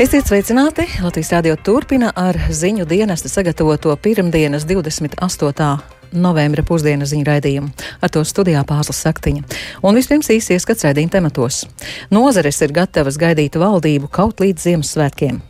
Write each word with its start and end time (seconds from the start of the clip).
Esiet 0.00 0.30
sveicināti! 0.30 0.86
Latvijas 1.04 1.28
Rādio 1.34 1.58
turpina 1.60 2.08
ar 2.16 2.32
ziņu 2.56 2.86
dienesta 2.88 3.28
sagatavoto 3.28 3.92
pirmdienas 4.00 4.64
28 4.64 6.14
novembra 6.16 6.64
pusdienas 6.64 7.10
ziņu 7.12 7.26
raidījumu. 7.28 7.68
Ar 8.00 8.08
to 8.14 8.22
studijā 8.24 8.62
Pāzlas 8.64 9.02
Saktiņa. 9.04 9.44
Un 9.84 10.00
vispirms 10.00 10.32
īsi 10.32 10.56
ieskats 10.56 10.86
raidījuma 10.88 11.12
tematos. 11.18 11.66
Nozares 12.08 12.62
ir 12.64 12.72
gatavas 12.80 13.20
gaidīt 13.20 13.60
valdību 13.60 14.08
kaut 14.08 14.40
līdz 14.40 14.70
Ziemassvētkiem. 14.70 15.42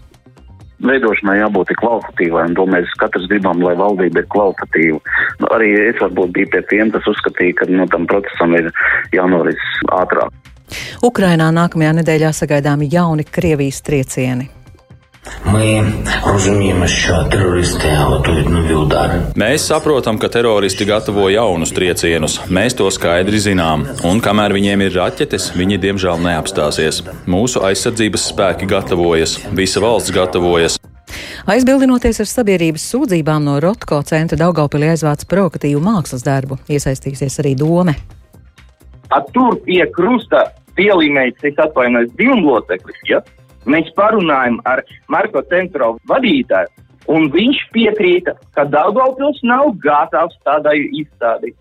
Veidošanai 0.82 1.39
jābūt 1.45 1.71
kvalitatīvai, 1.79 2.48
un 2.51 2.59
to 2.59 2.67
mēs 2.75 2.98
katrs 2.98 3.30
gribam, 3.30 3.62
lai 3.62 3.79
valdība 3.79 4.25
ir 4.25 4.30
kvalitatīva. 4.35 4.98
Nu, 5.45 5.54
arī 5.54 5.76
es 5.87 6.03
varbūt 6.03 6.35
biju 6.35 6.51
pie 6.57 6.67
tiem, 6.75 6.90
kas 6.90 7.07
uzskatīja, 7.14 7.61
ka 7.62 7.71
nu, 7.71 7.87
tam 7.95 8.11
procesam 8.11 8.59
ir 8.59 8.73
jānoris 9.14 9.62
ātrāk. 10.03 10.35
Ukrainā 11.06 11.52
nākamajā 11.54 11.96
nedēļā 12.02 12.34
sagaidāmi 12.34 12.89
jauni 12.92 13.24
Krievijas 13.24 13.82
triecieni. 13.82 14.50
Ми 15.46 15.93
розуміємо, 16.25 16.88
що 16.88 17.24
терористи 17.32 17.88
готують 17.97 18.50
нові 18.50 18.74
удари. 18.74 19.14
Mēs 19.36 19.57
saprotam, 19.57 20.18
ka 20.18 20.28
teroristi 20.28 20.86
gatavo 20.86 21.29
jaunus 21.29 21.71
triecienus. 21.74 22.39
Mēs 22.50 22.78
to 22.78 22.89
skaidri 22.92 23.39
zinām. 23.42 23.86
Un 24.06 24.21
kamēr 24.21 24.54
viņiem 24.54 24.82
ir 24.86 24.93
raķetes, 24.93 25.54
viņi 25.57 25.78
diemžēl 25.86 26.18
neapstāsies. 26.21 27.02
Mūsu 27.25 27.61
aizsardzības 27.65 28.28
spēki 28.32 28.65
gatavojas, 28.70 29.39
visa 29.52 29.82
valsts 29.82 30.14
gatavojas. 30.14 30.78
Aizbildinoties 31.46 32.20
ar 32.23 32.30
sabiedrības 32.30 32.86
sūdzībām 32.92 33.42
no 33.45 33.59
Rotko 33.61 34.02
centra 34.02 34.38
Daugaupilī 34.38 34.94
aizvāc 34.94 35.25
provokatīvu 35.30 35.81
mākslas 35.81 36.25
darbu, 36.25 36.58
iesaistīsies 36.70 37.42
arī 37.42 37.54
dome. 37.58 37.94
A 39.09 39.22
tur 39.34 39.59
pie 39.66 39.86
krusta 39.94 40.42
pielīmēts, 40.81 41.45
es 41.50 41.61
atvainojos, 41.61 42.12
divloceklis, 42.19 43.00
ja? 43.11 43.20
Mēs 43.69 43.91
parunājam 43.98 44.59
ar 44.69 44.83
Marko 45.12 45.45
centro 45.53 45.95
vadītāju, 46.09 46.72
un 47.12 47.28
viņš 47.34 47.64
piekrīta, 47.77 48.37
ka 48.56 48.64
Daugavpils 48.72 49.42
nav 49.45 49.75
gatavs 49.84 50.39
tādai 50.48 50.78
izstādei. 51.03 51.53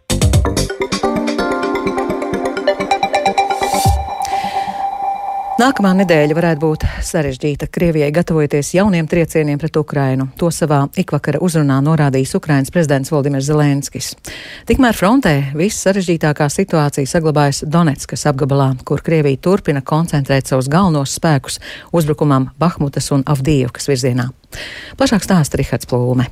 Nākamā 5.60 5.90
nedēļa 5.92 6.36
varētu 6.38 6.62
būt 6.64 6.84
sarežģīta 7.04 7.68
Krievijai 7.68 8.14
gatavojoties 8.16 8.70
jauniem 8.78 9.10
triecieniem 9.12 9.60
pret 9.60 9.76
Ukrainu. 9.76 10.30
To 10.40 10.48
savā 10.56 10.86
ikvakara 11.02 11.42
uzrunā 11.44 11.82
norādījis 11.84 12.38
Ukrainas 12.40 12.72
prezidents 12.72 13.12
Valdimirs 13.12 13.50
Zelenskis. 13.50 14.14
Tikmēr 14.72 14.96
frontē 14.96 15.34
viss 15.60 15.84
sarežģītākā 15.84 16.48
situācija 16.56 17.12
saglabājas 17.12 17.66
Donetskas 17.68 18.24
apgabalā, 18.32 18.72
kur 18.88 19.04
Krievija 19.04 19.44
turpina 19.50 19.84
koncentrēt 19.84 20.48
savus 20.48 20.72
galvenos 20.72 21.20
spēkus 21.20 21.60
uzbrukumam 21.92 22.54
Bahmutas 22.56 23.12
un 23.12 23.28
Avdīvkas 23.28 23.92
virzienā. 23.92 24.32
Plašāk 24.96 25.28
stāsta 25.28 25.60
Rihards 25.60 25.92
Plūme. 25.92 26.32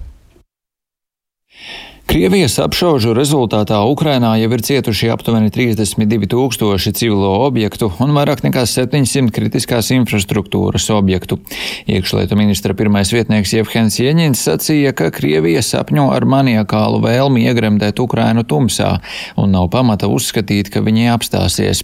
Krievijas 2.08 2.54
apšaužu 2.64 3.12
rezultātā 3.12 3.82
Ukrainā 3.84 4.30
jau 4.40 4.48
ir 4.56 4.62
cietuši 4.64 5.10
aptuveni 5.12 5.52
32 5.52 6.30
tūkstoši 6.32 6.94
civilo 6.96 7.34
objektu 7.44 7.90
un 8.00 8.14
vairāk 8.16 8.46
nekā 8.46 8.64
700 8.64 9.34
kritiskās 9.36 9.90
infrastruktūras 9.92 10.88
objektu. 10.96 11.36
Iekšlietu 11.84 12.38
ministra 12.40 12.72
pirmais 12.80 13.12
vietnieks 13.12 13.52
Jevhens 13.58 14.00
Ieņins 14.00 14.46
sacīja, 14.48 14.96
ka 14.96 15.12
Krievija 15.12 15.60
sapņo 15.60 16.08
ar 16.16 16.24
maniakālu 16.24 17.04
vēlmi 17.04 17.44
iegremdēt 17.52 18.00
Ukrainu 18.00 18.48
tumsā 18.48 18.94
un 19.36 19.52
nav 19.52 19.68
pamata 19.76 20.08
uzskatīt, 20.08 20.72
ka 20.72 20.86
viņi 20.88 21.12
apstāsies. 21.12 21.84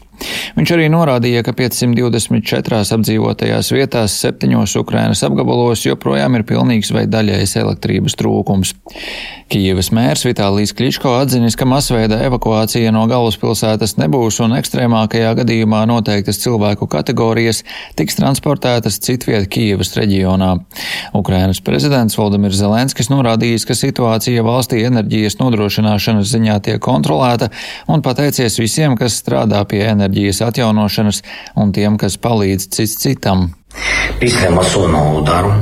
Viņš 0.58 0.74
arī 0.76 0.90
norādīja, 0.94 1.44
ka 1.46 1.56
524 1.58 2.82
apdzīvotajās 2.98 3.72
vietās 3.76 4.18
septiņos 4.24 4.76
Ukrainas 4.82 5.24
apgabalos 5.26 5.86
joprojām 5.86 6.38
ir 6.38 6.46
pilnīgs 6.48 6.94
vai 6.96 7.06
daļais 7.10 7.58
elektrības 7.62 8.18
trūkums. 8.20 8.76
Kijevas 9.54 9.92
mērs 9.94 10.24
Vitālijas 10.26 10.72
Kličko 10.74 11.12
atzinis, 11.20 11.58
ka 11.60 11.68
masveida 11.70 12.18
evakuācija 12.26 12.90
no 12.96 13.04
galvaspilsētas 13.10 13.98
nebūs 14.00 14.40
un 14.42 14.56
ekstrēmākajā 14.58 15.34
gadījumā 15.42 15.84
noteiktas 15.90 16.40
cilvēku 16.42 16.88
kategorijas 16.90 17.62
tiks 18.00 18.18
transportētas 18.18 18.98
citviet 19.04 19.50
Kijevas 19.54 19.94
reģionā. 20.00 20.56
Ukrainas 21.20 21.62
prezidents 21.62 22.18
Valdemirs 22.18 22.58
Zelenskis 22.62 23.12
norādījis, 23.14 23.68
ka 23.68 23.78
situācija 23.78 24.46
valstī 24.48 24.82
enerģijas 24.88 25.38
nodrošināšanas 25.42 26.32
ziņā 26.34 26.58
tiek 26.66 26.82
kontrolēta 26.84 27.52
un 27.92 28.02
pateicies 28.06 28.58
visiem, 28.62 28.98
kas 28.98 29.20
strādā 29.22 29.62
pie 29.70 29.84
enerģijas 29.92 30.13
enerģijas 30.14 30.44
atjaunošanas 30.46 31.22
un 31.58 31.74
tiem, 31.74 31.98
kas 31.98 32.18
palīdz 32.22 32.70
cits 32.70 33.00
citam. 33.02 33.50
Pistajam 34.20 34.60
asūnu 34.62 35.00
udaru. 35.22 35.54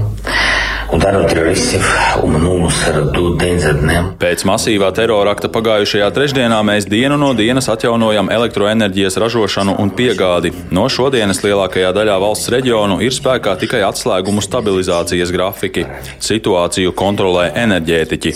Удару 0.92 1.24
терористів 1.24 1.98
у 2.22 2.26
минулу 2.26 2.70
середу 2.70 3.36
день 3.36 3.58
за 3.58 3.72
днем. 3.72 4.14
Pēc 4.18 4.46
masīvā 4.48 4.88
terora 4.96 5.34
akta 5.34 5.48
pagājušajā 5.52 6.06
trešdienā 6.14 6.60
mēs 6.64 6.86
dienu 6.88 7.18
no 7.20 7.32
dienas 7.36 7.68
atjaunojam 7.68 8.30
elektroenerģijas 8.32 9.18
ražošanu 9.20 9.74
un 9.82 9.90
piegādi. 9.90 10.52
No 10.70 10.86
šodienas 10.88 11.42
lielākajā 11.44 11.90
daļā 11.96 12.16
valsts 12.22 12.48
reģionu 12.54 13.00
ir 13.04 13.12
spēkā 13.12 13.56
tikai 13.60 13.82
atslēgumu 13.86 14.44
stabilizācijas 14.46 15.32
grafiki. 15.34 15.84
Situāciju 16.22 16.94
kontrolē 16.96 17.50
enerģētiķi. 17.64 18.32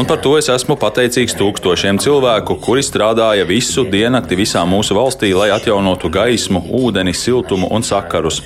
Un 0.00 0.08
par 0.08 0.18
to 0.24 0.34
es 0.40 0.48
esmu 0.52 0.78
pateicīgs 0.80 1.36
tūkstošiem 1.38 2.00
cilvēku, 2.02 2.56
kuri 2.64 2.82
strādāja 2.86 3.46
visu 3.46 3.84
diennakti 3.84 4.40
visā 4.40 4.64
mūsu 4.66 4.96
valstī, 4.96 5.34
lai 5.36 5.50
atjaunotu 5.54 6.10
gaismu, 6.10 6.64
ūdeni, 6.80 7.14
siltumu 7.14 7.68
un 7.70 7.86
sakarus. 7.86 8.42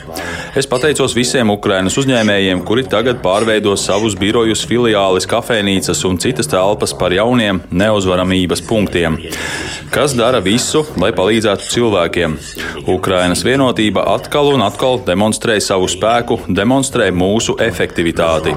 Es 0.55 0.67
pateicos 0.71 1.15
visiem 1.17 1.51
Ukrainas 1.55 1.97
uzņēmējiem, 2.03 2.61
kuri 2.67 2.85
tagad 2.91 3.23
pārveido 3.25 3.48
pārveido 3.50 3.72
savus 3.82 4.14
birojus, 4.14 4.62
filiālis, 4.70 5.26
kafejnīcas 5.26 6.04
un 6.06 6.20
citas 6.22 6.46
telpas 6.52 6.92
par 6.94 7.10
jauniem 7.16 7.64
neuzvaramības 7.74 8.62
punktiem, 8.68 9.16
kas 9.90 10.14
dara 10.14 10.38
visu, 10.38 10.84
lai 11.02 11.10
palīdzētu 11.18 11.66
cilvēkiem. 11.74 12.36
Ukrainas 12.94 13.42
vienotība 13.42 14.04
atkal 14.14 14.52
un 14.54 14.62
atkal 14.62 15.02
demonstrē 15.08 15.58
savu 15.66 15.90
spēku, 15.90 16.38
demonstrē 16.46 17.10
mūsu 17.10 17.58
efektivitāti. 17.66 18.54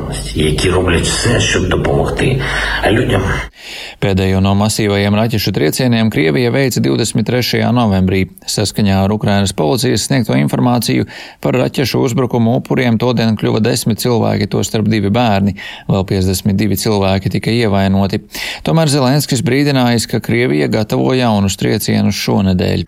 Pēdējo 4.02 4.40
no 4.42 4.52
masīvajiem 4.58 5.14
raķešu 5.14 5.52
triecieniem 5.54 6.08
Krievija 6.10 6.50
veica 6.50 6.82
23. 6.82 7.62
novembrī. 7.74 8.24
Saskaņā 8.50 8.96
ar 9.04 9.14
Ukrainas 9.14 9.54
policijas 9.54 10.08
sniegto 10.08 10.34
informāciju 10.34 11.06
par 11.40 11.56
raķešu 11.60 12.02
uzbrukumu 12.08 12.56
upuriem 12.58 12.98
todien 12.98 13.38
kļuva 13.38 13.62
desmit 13.62 14.02
cilvēki, 14.02 14.50
tostarp 14.50 14.81
divi 14.90 15.10
bērni. 15.12 15.54
Vēl 15.90 16.06
52 16.08 16.78
cilvēki 16.82 17.32
tika 17.36 17.52
ievainoti. 17.54 18.22
Tomēr 18.66 18.90
Zelenskis 18.92 19.42
brīdinājis, 19.46 20.08
ka 20.10 20.22
Krievija 20.24 20.68
gatavo 20.72 21.12
jaunus 21.16 21.58
triecienus 21.60 22.18
šonedēļ. 22.22 22.84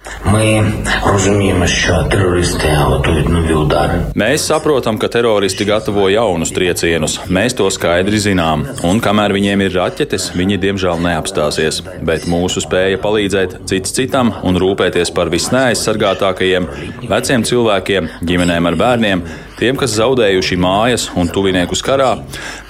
Mēs 4.19 4.47
saprotam, 4.51 4.99
ka 5.01 5.11
teroristi 5.13 5.67
gatavo 5.69 6.09
jaunus 6.13 6.53
triecienus. 6.55 7.19
Mēs 7.29 7.57
to 7.59 7.69
skaidri 7.75 8.21
zinām. 8.23 8.67
Un 8.87 9.01
kamēr 9.05 9.35
viņiem 9.37 9.65
ir 9.67 9.77
raķetes, 9.79 10.31
viņi 10.39 10.61
diemžēl 10.63 11.03
neapstāsies, 11.05 11.83
bet 12.07 12.29
mūsu 12.31 12.63
spēja 12.65 13.01
palīdzēt 13.03 13.61
cits 13.71 13.95
citam 13.97 14.33
un 14.47 14.59
rūpēties 14.61 15.13
par 15.15 15.31
visneaizsargātākajiem, 15.33 16.69
veciem 17.11 17.45
cilvēkiem, 17.47 18.11
ģimenēm 18.27 18.71
ar 18.71 18.79
bērniem, 18.81 19.25
tiem, 19.59 19.77
kas 19.79 19.95
zaudējuši 19.99 20.59
mājas 20.61 21.07
un 21.19 21.31
tuviniekus 21.33 21.83
karā, 21.85 22.11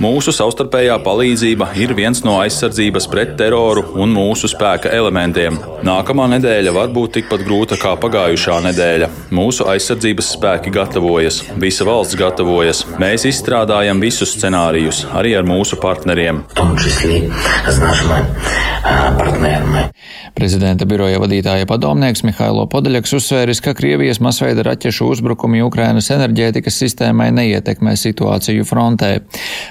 mūsu 0.02 0.34
savstarpējā 0.34 0.98
palīdzība 1.04 1.70
ir 1.80 1.94
viens 1.96 2.22
no 2.26 2.36
aizsardzības 2.42 3.08
pret 3.12 3.34
teroru 3.40 3.86
un 4.00 4.12
mūsu 4.14 4.50
spēka 4.52 4.92
elementiem. 4.94 5.58
Nākamā 5.86 6.28
nedēļa 6.36 6.74
var 6.76 6.92
būt 6.94 7.18
tikpat 7.18 7.44
grūta 7.46 7.78
kā 7.80 7.94
pagājušā 8.00 8.60
nedēļa. 8.68 9.10
Mūsu 9.34 9.68
aizsardzības 9.70 10.32
spēki 10.36 10.72
gatavojas, 10.74 11.42
visa 11.60 11.86
valsts 11.88 12.18
gatavojas. 12.20 12.84
Mēs 13.02 13.26
izstrādājam 13.30 14.02
visus 14.04 14.34
scenārijus, 14.36 15.04
arī 15.14 15.34
ar 15.38 15.48
mūsu 15.48 15.80
partneriem. 15.82 16.44
Prezidenta 20.34 20.84
biroja 20.88 21.20
vadītāja 21.22 21.66
padomnieks 21.68 22.24
Mihailo 22.26 22.66
Podaļaks 22.70 23.14
uzsvēris, 23.16 23.62
ka 23.64 23.72
Krievijas 23.76 24.20
masveida 24.24 24.64
raķešu 24.66 25.06
uzbrukumi 25.14 25.62
Ukrainas 25.64 26.10
enerģētikas 26.12 26.73
sistēmai 26.74 27.30
neietekmē 27.34 27.94
situāciju 27.98 28.66
frontē. 28.68 29.10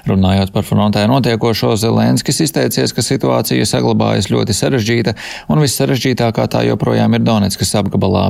Runājot 0.10 0.54
par 0.56 0.68
frontē 0.68 1.06
notiekošo, 1.12 1.76
Zelenskis 1.80 2.42
izteicies, 2.48 2.94
ka 2.96 3.06
situācija 3.06 3.68
saglabājas 3.70 4.30
ļoti 4.34 4.56
sarežģīta 4.58 5.16
un 5.54 5.64
vissarežģītākā 5.64 6.48
tā 6.52 6.64
joprojām 6.70 7.18
ir 7.18 7.26
Donetskas 7.26 7.76
apgabalā. 7.80 8.30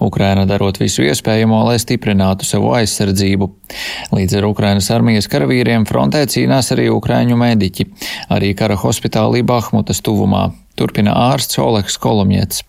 Ukraina 0.00 0.46
darot 0.48 0.80
visu 0.80 1.04
iespējamo, 1.06 1.64
lai 1.68 1.78
stiprinātu 1.82 2.48
savu 2.48 2.72
aizsardzību. 2.78 3.50
Līdz 4.14 4.40
ar 4.40 4.48
Ukrainas 4.50 4.90
armijas 4.94 5.30
karavīriem 5.30 5.86
frontē 5.88 6.24
cīnās 6.30 6.72
arī 6.74 6.88
ukraiņu 6.94 7.38
mediķi, 7.40 7.86
arī 8.34 8.54
kara 8.58 8.78
hospitālī 8.80 9.44
Bahmutas 9.46 10.02
tuvumā. 10.04 10.50
Turpina 10.78 11.12
ārsts 11.30 11.58
Oleks 11.60 11.98
Kolomjets. 12.00 12.62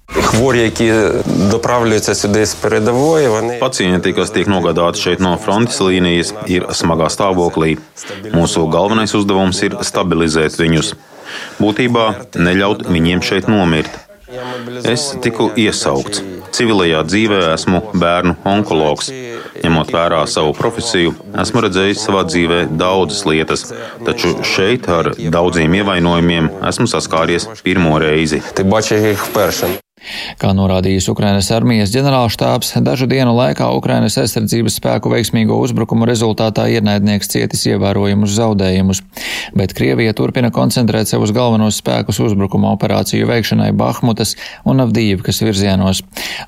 Pacienti, 3.62 4.13
kas 4.18 4.33
tiek 4.36 4.50
nogādāti 4.51 5.06
šeit 5.06 5.24
no 5.24 5.36
frontes 5.42 5.80
līnijas, 5.83 6.33
ir 6.51 6.68
smagā 6.75 7.07
stāvoklī. 7.13 7.77
Mūsu 8.36 8.68
galvenais 8.71 9.15
uzdevums 9.18 9.62
ir 9.68 9.77
stabilizēt 9.88 10.59
viņus. 10.59 10.94
Būtībā 11.62 12.07
neļaut 12.36 12.88
viņiem 12.92 13.24
šeit 13.24 13.48
nomirt. 13.51 13.92
Es 14.88 15.09
tiku 15.24 15.50
iesaukts. 15.59 16.24
Civilajā 16.56 17.01
dzīvē 17.07 17.39
esmu 17.53 17.81
bērnu 18.00 18.38
onkologs. 18.48 19.12
Ņemot 19.61 19.91
vērā 19.93 20.23
savu 20.29 20.55
profesiju, 20.57 21.13
esmu 21.43 21.61
redzējis 21.67 22.05
savā 22.07 22.23
dzīvē 22.29 22.63
daudzas 22.79 23.21
lietas, 23.29 23.67
taču 24.07 24.33
šeit 24.47 24.89
ar 24.89 25.11
daudziem 25.17 25.77
ievainojumiem 25.81 26.49
esmu 26.71 26.89
saskāries 26.89 27.47
pirmo 27.61 27.99
reizi. 28.01 28.41
Kā 30.42 30.50
norādījis 30.57 31.07
Ukrainas 31.12 31.51
armijas 31.53 31.92
ģenerālštābs, 31.94 32.74
dažu 32.81 33.06
dienu 33.09 33.36
laikā 33.38 33.68
Ukrainas 33.77 34.18
aizsardzības 34.18 34.80
spēku 34.80 35.12
veiksmīgo 35.13 35.57
uzbrukumu 35.62 36.07
rezultātā 36.09 36.65
ienaidnieks 36.74 37.30
cietis 37.30 37.68
ievērojumus 37.69 38.33
zaudējumus, 38.33 39.03
bet 39.57 39.75
Krievija 39.77 40.15
turpina 40.18 40.50
koncentrēt 40.53 41.12
savus 41.12 41.33
galvenos 41.36 41.77
spēkus 41.83 42.21
uzbrukuma 42.25 42.74
operāciju 42.74 43.30
veikšanai 43.30 43.69
Bahmutas 43.77 44.33
un 44.65 44.81
Avdīvkas 44.86 45.44
virzienos. 45.45 46.01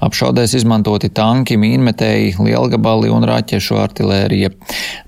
Apšaudēs 0.03 0.57
izmantoti 0.57 1.11
tanki, 1.13 1.59
mīnmetēji, 1.61 2.33
lielgabali 2.41 3.13
un 3.13 3.27
raķešu 3.29 3.77
artilērija. 3.83 4.49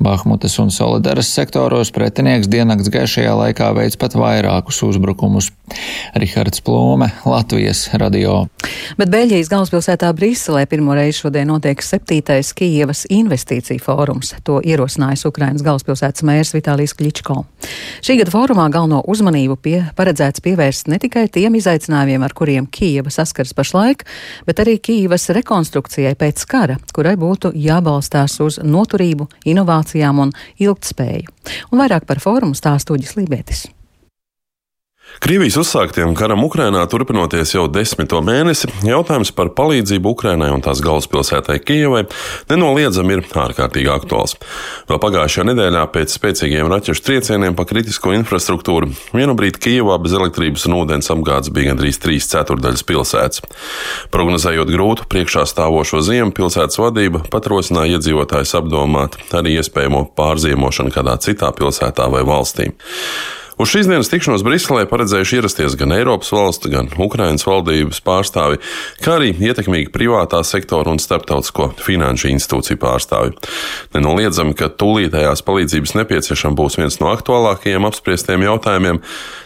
Bahmutas 0.05 0.59
un 0.61 0.69
Solidaras 0.73 1.33
sektoros 1.33 1.93
pretinieks 1.95 2.51
diennakts 2.51 2.93
gaišajā 2.93 3.33
laikā 3.41 3.73
veids 3.77 3.97
pat 3.97 4.17
vairākus 4.19 4.83
uzbrukumus. 4.85 5.49
Rihards 6.15 6.61
Plūme, 6.65 7.09
Latvijas 7.25 7.87
radio. 7.97 8.34
Bet 8.99 9.11
Beļģijas 9.11 9.49
galvaspilsētā 9.51 10.11
Briselē 10.15 10.65
pirmo 10.69 10.95
reizi 10.97 11.23
šodien 11.23 11.49
notiek 11.51 11.81
septītais 11.83 12.51
Kijevas 12.57 13.05
investīcija 13.13 13.81
fórums. 13.83 14.33
To 14.47 14.59
ierosinājis 14.63 15.25
Ukrainas 15.29 15.65
galvaspilsētas 15.65 16.25
mērs 16.27 16.53
Vitālijs 16.55 16.95
Kličko. 16.97 17.41
Šī 18.05 18.17
gada 18.21 18.33
fórumā 18.33 18.67
galveno 18.73 19.01
uzmanību 19.11 19.57
pie, 19.61 19.77
paredzēts 19.97 20.43
pievērst 20.45 20.91
ne 20.91 20.99
tikai 21.01 21.27
tiem 21.33 21.57
izaicinājumiem, 21.59 22.25
ar 22.25 22.35
kuriem 22.37 22.69
Kijeva 22.71 23.13
saskars 23.13 23.55
pašlaik, 23.57 24.05
bet 24.47 24.61
arī 24.63 24.77
Kijevas 24.79 25.29
rekonstrukcijai 25.35 26.15
pēc 26.19 26.45
kara, 26.49 26.79
kurai 26.95 27.15
būtu 27.19 27.53
jābalstās 27.55 28.39
uz 28.45 28.59
noturību, 28.63 29.29
inovācijām 29.49 30.27
un 30.27 30.35
ilgtspēju. 30.61 31.33
Un 31.71 31.81
vairāk 31.83 32.07
par 32.09 32.23
fórumu 32.23 32.57
stāstuģis 32.57 33.17
Lībietis. 33.19 33.67
Krievijas 35.23 35.55
uzsāktiem 35.61 36.11
karam 36.17 36.43
Ukrainā 36.43 36.81
turpinoties 36.91 37.53
jau 37.53 37.65
desmito 37.71 38.19
mēnesi, 38.25 38.67
jautājums 38.83 39.31
par 39.35 39.53
palīdzību 39.55 40.11
Ukrainai 40.11 40.49
un 40.51 40.63
tās 40.65 40.81
galvaspilsētai 40.83 41.55
Kijavai 41.63 42.01
nenoliedzami 42.49 43.15
ir 43.15 43.21
ārkārtīgi 43.45 43.91
aktuāls. 43.93 44.35
Vēl 44.89 44.99
pagājušajā 45.01 45.45
nedēļā 45.49 45.83
pēc 45.93 46.17
spēcīgiem 46.17 46.67
raķešu 46.71 47.05
triecieniem 47.07 47.55
pa 47.55 47.63
kritisko 47.69 48.11
infrastruktūru 48.17 48.91
vienu 49.15 49.37
brīdi 49.39 49.61
Kijavā 49.67 49.95
bez 50.03 50.17
elektrības 50.17 50.67
un 50.67 50.75
ūdens 50.81 51.11
apgādes 51.13 51.53
bija 51.55 51.71
gandrīz 51.71 52.01
trīs 52.03 52.27
ceturdaļas 52.33 52.83
pilsētas. 52.89 53.45
Prognozējot 54.11 54.73
grūtu 54.75 55.07
priekšā 55.11 55.45
stāvošo 55.47 56.03
ziemu, 56.05 56.35
pilsētas 56.35 56.81
vadība 56.81 57.23
pat 57.31 57.47
rosināja 57.51 57.95
iedzīvotājus 57.95 58.57
apdomāt 58.59 59.17
arī 59.35 59.55
iespējamo 59.61 60.09
pārziemošanu 60.19 60.91
kādā 60.95 61.15
citā 61.23 61.55
pilsētā 61.55 62.11
vai 62.11 62.27
valstī. 62.27 62.73
Uz 63.55 63.69
šīs 63.71 63.87
dienas 63.87 64.09
tikšanos 64.11 64.41
Briselē 64.43 64.81
paredzējuši 64.91 65.37
ierasties 65.37 65.77
gan 65.79 65.93
Eiropas 65.95 66.27
valstu, 66.35 66.67
gan 66.73 66.89
Ukrainas 66.99 67.45
valdības 67.47 68.01
pārstāvi, 68.03 68.57
kā 68.99 69.13
arī 69.15 69.29
ietekmīgi 69.31 69.93
privātā 69.95 70.41
sektora 70.43 70.91
un 70.91 70.99
starptautisko 70.99 71.69
finanšu 71.79 72.33
institūciju 72.33 72.75
pārstāvi. 72.81 73.31
Nenoliedzami, 73.95 74.57
ka 74.59 74.67
tūlītējās 74.67 75.45
palīdzības 75.47 75.95
nepieciešama 76.01 76.59
būs 76.59 76.75
viens 76.81 76.99
no 76.99 77.13
aktuālākajiem 77.13 77.87
apspriestiem 77.87 78.43
jautājumiem, 78.43 78.99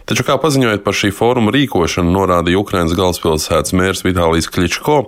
taču, 0.09 0.25
kā 0.25 0.39
paziņojot 0.41 0.81
par 0.87 0.97
šī 0.97 1.13
fóruma 1.13 1.53
rīkošanu, 1.53 2.09
norādīja 2.15 2.63
Ukrainas 2.63 2.97
galvaspilsētas 2.97 3.77
mērs 3.77 4.01
Vitālijs 4.07 4.49
Kličko, 4.49 5.03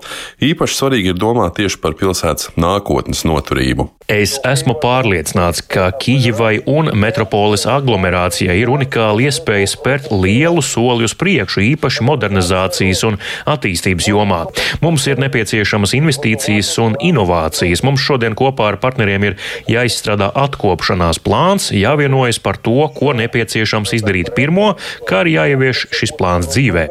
īpaši 0.46 0.78
svarīgi 0.78 1.16
ir 1.16 1.18
domāt 1.18 1.58
tieši 1.58 1.82
par 1.82 1.98
pilsētas 1.98 2.54
nākotnes 2.54 3.26
noturību. 3.26 3.90
Es 4.12 4.36
esmu 4.46 4.76
pārliecināts, 4.78 5.64
ka 5.72 5.88
Kijivai 5.96 6.60
un 6.70 6.92
metropoles 7.00 7.64
aglomerācijai 7.66 8.60
ir 8.60 8.70
unikāla 8.70 8.91
iespēja 8.98 9.70
spērt 9.72 10.10
lielu 10.12 10.62
soli 10.66 11.06
uz 11.08 11.16
priekšu, 11.18 11.64
īpaši 11.74 12.06
modernizācijas 12.08 13.04
un 13.08 13.20
attīstības 13.50 14.10
jomā. 14.12 14.44
Mums 14.84 15.08
ir 15.08 15.22
nepieciešamas 15.22 15.96
investīcijas 15.98 16.74
un 16.84 16.98
inovācijas. 17.00 17.84
Mums 17.88 18.04
šodien 18.04 18.36
kopā 18.38 18.72
ar 18.74 18.80
partneriem 18.82 19.30
ir 19.32 19.38
jāizstrādā 19.72 20.32
atkopšanās 20.44 21.22
plāns, 21.24 21.72
jāvienojas 21.76 22.42
par 22.44 22.60
to, 22.62 22.88
ko 22.98 23.16
nepieciešams 23.18 23.96
izdarīt 24.00 24.34
pirmo, 24.38 24.74
kā 25.08 25.24
arī 25.24 25.38
jāievieš 25.38 25.88
šis 25.96 26.16
plāns 26.20 26.52
dzīvē. 26.52 26.90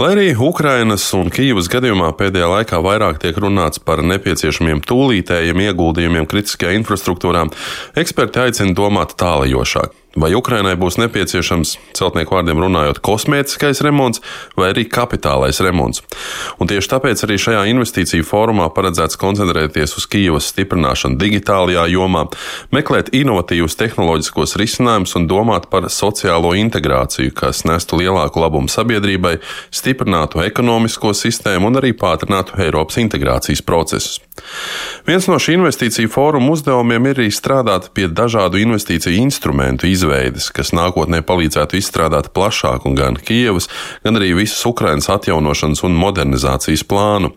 Lai 0.00 0.14
arī 0.14 0.30
Ukrainas 0.32 1.02
un 1.12 1.28
Kīvas 1.34 1.66
gadījumā 1.68 2.12
pēdējā 2.16 2.46
laikā 2.48 2.78
vairāk 2.80 3.18
tiek 3.20 3.36
runāts 3.42 3.82
par 3.84 4.00
nepieciešamiem 4.06 4.80
tūlītējiem 4.88 5.60
ieguldījumiem 5.66 6.28
kritiskajā 6.30 6.72
infrastruktūrā, 6.78 7.42
eksperti 8.00 8.40
aicina 8.46 8.72
domāt 8.78 9.18
tālajošāk. 9.20 9.99
Vai 10.18 10.32
Ukrainai 10.34 10.72
būs 10.74 10.96
nepieciešams, 10.98 11.76
celtnieku 11.94 12.34
vārdiem 12.34 12.58
runājot, 12.58 12.98
kosmētiskais 12.98 13.78
remonts 13.86 14.18
vai 14.58 14.72
arī 14.72 14.82
kapitālais 14.90 15.60
remonts? 15.62 16.02
Un 16.58 16.66
tieši 16.66 16.90
tāpēc 16.90 17.22
arī 17.22 17.36
šajā 17.38 17.60
investīciju 17.70 18.26
fórumā 18.26 18.66
paredzēts 18.74 19.18
koncentrēties 19.20 19.94
uz 20.00 20.08
Kīivas 20.10 20.48
stiprināšanu 20.50 21.14
digitālajā 21.20 21.84
jomā, 21.92 22.24
meklēt 22.74 23.12
inovatīvus 23.14 23.78
tehnoloģiskos 23.78 24.56
risinājumus 24.58 25.14
un 25.20 25.28
domāt 25.30 25.70
par 25.70 25.86
sociālo 25.86 26.56
integrāciju, 26.58 27.30
kas 27.30 27.62
nestu 27.70 28.00
lielāku 28.02 28.42
labumu 28.42 28.72
sabiedrībai, 28.72 29.36
stiprinātu 29.70 30.42
ekonomisko 30.42 31.14
sistēmu 31.14 31.70
un 31.70 31.78
arī 31.84 31.94
pātrinātu 31.94 32.58
Eiropas 32.66 32.98
integrācijas 32.98 33.62
procesus. 33.62 34.18
Viens 35.08 35.26
no 35.30 35.38
šī 35.40 35.56
investīciju 35.58 36.10
fóruma 36.12 36.52
uzdevumiem 36.54 37.10
ir 37.10 37.20
arī 37.22 37.30
strādāt 37.34 37.90
pie 37.96 38.06
dažādu 38.08 38.60
investīciju 38.60 39.16
instrumentu 39.22 39.88
izveides, 39.90 40.50
kas 40.54 40.74
nākotnē 40.76 41.22
palīdzētu 41.26 41.78
izstrādāt 41.80 42.30
plašāku 42.36 42.92
gan 42.98 43.16
Kievas, 43.16 43.70
gan 44.04 44.20
arī 44.20 44.32
visas 44.38 44.60
Ukrainas 44.68 45.08
atjaunošanas 45.12 45.82
un 45.88 45.96
modernizācijas 45.98 46.84
plānu. 46.86 47.32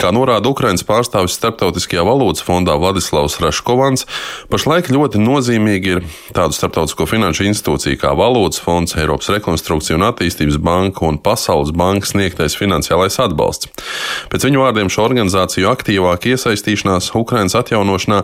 Kā 0.00 0.10
norāda 0.14 0.50
Ukrainas 0.50 0.86
pārstāvis 0.86 1.36
Startautiskajā 1.38 2.04
valūtas 2.06 2.44
fondā 2.46 2.76
Vladislavs 2.80 3.38
Raškovans, 3.42 4.06
pašlaik 4.50 4.90
ļoti 4.94 5.20
nozīmīgi 5.22 5.94
ir 5.94 6.02
tādu 6.34 6.56
starptautisko 6.56 7.06
finanšu 7.08 7.46
institūciju 7.50 8.00
kā 8.00 8.12
Valūtas 8.16 8.62
fonds, 8.64 8.96
Eiropas 8.98 9.30
Rekonstrukcija 9.34 9.98
un 9.98 10.06
attīstības 10.08 10.58
banka 10.62 11.06
un 11.08 11.18
Pasaules 11.22 11.72
banka 11.76 12.08
sniegtais 12.08 12.56
finansiālais 12.58 13.18
atbalsts. 13.22 13.70
Pēc 14.32 14.48
viņu 14.48 14.64
vārdiem 14.64 14.90
šo 14.92 15.04
organizāciju 15.06 15.70
aktīvāk 15.72 16.28
iesaistīšanās 16.34 17.12
Ukrainas 17.16 17.56
atjaunošanā 17.58 18.22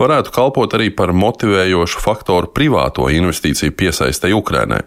varētu 0.00 0.34
kalpot 0.34 0.76
arī 0.76 0.90
par 0.94 1.14
motivējošu 1.16 2.02
faktoru 2.02 2.50
privāto 2.52 3.08
investīciju 3.12 3.74
piesaistei 3.78 4.34
Ukrainai. 4.36 4.82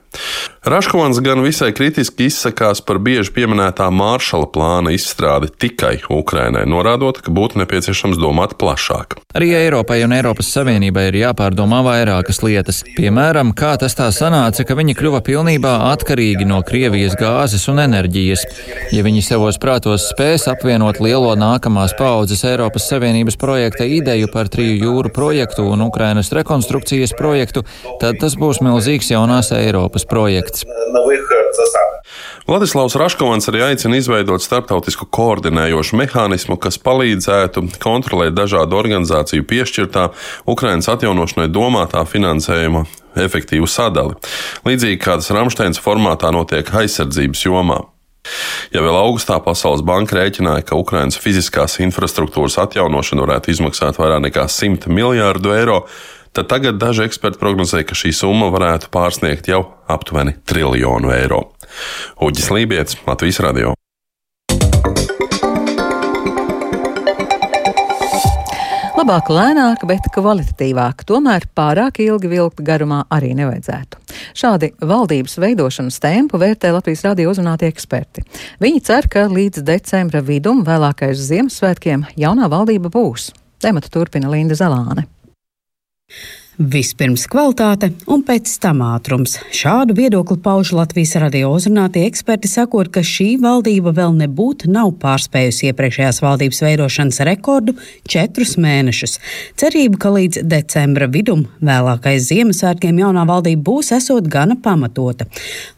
Raškovans 0.65 1.20
gan 1.22 1.44
visai 1.46 1.72
kritiski 1.77 2.25
izsakās 2.29 2.82
par 2.82 2.98
bieži 2.98 3.29
pieminētā 3.36 3.86
Māršala 3.94 4.48
plāna 4.50 4.96
izstrādi 4.96 5.51
tikai 5.51 6.00
Ukrainai, 6.10 6.63
norādot, 6.65 7.20
ka 7.22 7.34
būtu 7.34 7.60
nepieciešams 7.62 8.17
domāt 8.17 8.55
plašāk. 8.62 9.20
Arī 9.38 9.51
Eiropai 9.60 10.00
un 10.05 10.15
Eiropas 10.15 10.50
Savienībai 10.55 11.10
ir 11.12 11.20
jāpārdomā 11.20 11.84
vairākas 11.86 12.41
lietas. 12.41 12.82
Piemēram, 12.98 13.53
kā 13.58 13.75
tas 13.82 13.94
tā 13.98 14.08
sanāca, 14.15 14.65
ka 14.65 14.77
viņi 14.79 14.98
kļuva 14.98 15.22
pilnībā 15.27 15.75
atkarīgi 15.91 16.48
no 16.50 16.62
Krievijas 16.65 17.13
gāzes 17.20 17.67
un 17.70 17.84
enerģijas. 17.84 18.48
Ja 18.96 19.05
viņi 19.05 19.22
savos 19.25 19.62
prātos 19.62 20.10
spēs 20.13 20.48
apvienot 20.50 21.01
lielo 21.03 21.36
nākamās 21.38 21.94
paudzes 22.00 22.41
Eiropas 22.55 22.88
Savienības 22.88 23.35
projekta 23.35 23.83
ideju 23.83 24.29
par 24.31 24.47
triju 24.47 24.77
jūru 24.79 25.12
projektu 25.12 25.65
un 25.67 25.81
Ukrainas 25.83 26.31
rekonstrukcijas 26.31 27.12
projektu, 27.17 27.65
tad 28.00 28.21
tas 28.21 28.38
būs 28.39 28.62
milzīgs 28.63 29.12
jaunās 29.12 29.51
Eiropas 29.51 30.07
projekts. 30.07 30.63
Vladislavs 32.47 32.95
Raškovans 32.95 33.50
arī 33.51 33.63
aicina 33.65 33.97
izveidot 34.00 34.43
starptautisku 34.43 35.07
koordinējošu 35.17 35.97
mehānismu, 36.00 36.55
kas 36.62 36.77
palīdzētu 36.79 37.65
kontrolēt 37.83 38.38
dažādu 38.38 38.77
organizāciju 38.79 39.43
piešķirtā 39.50 40.05
Ukrainas 40.47 40.88
atjaunošanai 40.93 41.50
domātā 41.51 42.05
finansējuma 42.07 42.85
efektīvu 43.25 43.67
sadali, 43.67 44.15
līdzīgi 44.67 45.01
kā 45.01 45.19
tas 45.19 45.33
Ramsteins 45.35 45.81
formātā 45.83 46.31
notiek 46.35 46.71
aizsardzības 46.83 47.45
jomā. 47.50 47.81
Ja 48.74 48.84
vēl 48.84 48.98
augustā 48.98 49.38
Pasaules 49.44 49.84
banka 49.86 50.17
rēķināja, 50.17 50.65
ka 50.70 50.79
Ukrainas 50.79 51.20
fiziskās 51.22 51.77
infrastruktūras 51.84 52.58
atjaunošana 52.63 53.25
varētu 53.25 53.53
izmaksāt 53.53 54.00
vairāk 54.01 54.25
nekā 54.27 54.48
100 54.51 54.91
miljārdu 54.91 55.53
eiro, 55.55 55.84
tad 56.36 56.50
tagad 56.51 56.82
daži 56.82 57.05
eksperti 57.05 57.41
prognozē, 57.41 57.86
ka 57.88 57.98
šī 57.98 58.13
summa 58.15 58.50
varētu 58.53 58.91
pārsniegt 58.94 59.50
jau 59.51 59.63
aptuveni 59.88 60.36
triljonu 60.48 61.13
eiro. 61.15 61.50
Uģis 62.24 62.51
Lībijams, 62.51 63.00
Latvijas 63.08 63.41
Radio. 63.46 63.75
Labāk, 68.96 69.27
lēnāk, 69.29 69.84
bet 69.86 70.08
kvalitatīvāk. 70.15 71.03
Tomēr 71.05 71.44
pārāk 71.53 72.00
ilgi 72.01 72.32
vilkt 72.32 72.63
garumā 72.65 73.03
arī 73.12 73.36
nevajadzētu. 73.38 74.04
Šādi 74.34 74.72
valdības 74.82 75.38
veidošanas 75.41 76.00
tempu 76.03 76.39
vērtē 76.41 76.72
Latvijas 76.75 77.03
radio 77.05 77.34
uzrunātie 77.34 77.70
eksperti. 77.70 78.25
Viņi 78.63 78.82
cer, 78.88 79.10
ka 79.12 79.27
līdz 79.32 79.65
decembra 79.67 80.24
vidum, 80.25 80.63
vēlākais 80.65 81.22
Ziemassvētkiem, 81.29 82.08
jaunā 82.20 82.50
valdība 82.51 82.89
būs. 82.94 83.29
Tematu 83.62 83.91
turpina 83.94 84.32
Linda 84.32 84.58
Zalāne. 84.58 85.08
Vispirms 86.55 87.25
kvalitāte 87.27 87.89
un 88.07 88.21
pēc 88.24 88.47
tam 88.63 88.79
ātrums. 88.85 89.33
Šādu 89.51 89.91
viedokli 89.97 90.38
pauž 90.39 90.69
Latvijas 90.71 91.17
radio 91.19 91.50
uzrunātie 91.51 92.05
eksperti, 92.07 92.47
sakot, 92.47 92.88
ka 92.95 93.01
šī 93.03 93.33
valdība 93.43 93.91
vēl 93.97 94.15
nebūtu 94.21 94.69
nav 94.71 94.93
pārspējusi 95.01 95.67
iepriekšējās 95.74 96.21
valdības 96.24 96.62
veidošanas 96.63 97.19
rekordu 97.27 97.74
četrus 98.07 98.55
mēnešus. 98.55 99.17
Cerība, 99.59 100.00
ka 100.00 100.13
līdz 100.15 100.45
decembra 100.47 101.09
vidum, 101.12 101.43
vēlākais 101.59 102.29
Ziemassvētkiem, 102.29 103.03
jaunā 103.03 103.27
valdība 103.27 103.65
būs 103.74 103.91
esot 103.97 104.31
gana 104.31 104.55
pamatota. 104.55 105.27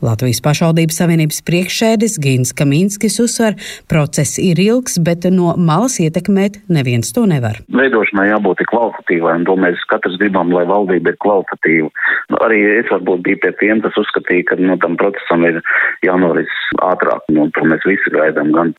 Latvijas 0.05 0.43
pašvaldības 0.46 1.01
savienības 1.01 1.41
priekšsēdis 1.50 2.19
Gins 2.22 2.53
Kaminskis 2.53 3.17
uzsver, 3.25 3.57
process 3.89 4.38
ir 4.38 4.62
ilgs, 4.62 5.01
bet 5.01 5.25
no 5.34 5.55
malas 5.57 5.98
ietekmēt 6.05 6.62
neviens 6.69 7.10
to 7.17 7.25
nevar. 7.25 7.63
Veidošanai 7.74 8.29
jābūt 8.29 8.62
kvalitatīvai, 8.69 9.39
un 9.41 9.50
to 9.50 9.57
mēs 9.57 9.81
katrs 9.89 10.22
gribam, 10.22 10.53
lai 10.53 10.66
valdība 10.69 11.13
ir 11.13 11.19
kvalitatīva. 11.24 11.89
Nu, 12.31 12.39
arī 12.45 12.62
es 12.77 12.89
varbūt 12.91 13.24
biju 13.25 13.41
pie 13.43 13.53
tiem, 13.62 13.81
kas 13.86 13.97
uzskatīja, 14.01 14.50
ka 14.51 14.59
nu, 14.62 14.77
tam 14.83 14.97
procesam 15.00 15.45
ir 15.47 15.62
jānoris 16.05 16.53
ātrāk. 16.86 17.25
Nu, 17.33 17.47
to 17.55 17.65
mēs 17.67 17.86
visi 17.88 18.13
gaidām, 18.13 18.53
gan 18.55 18.74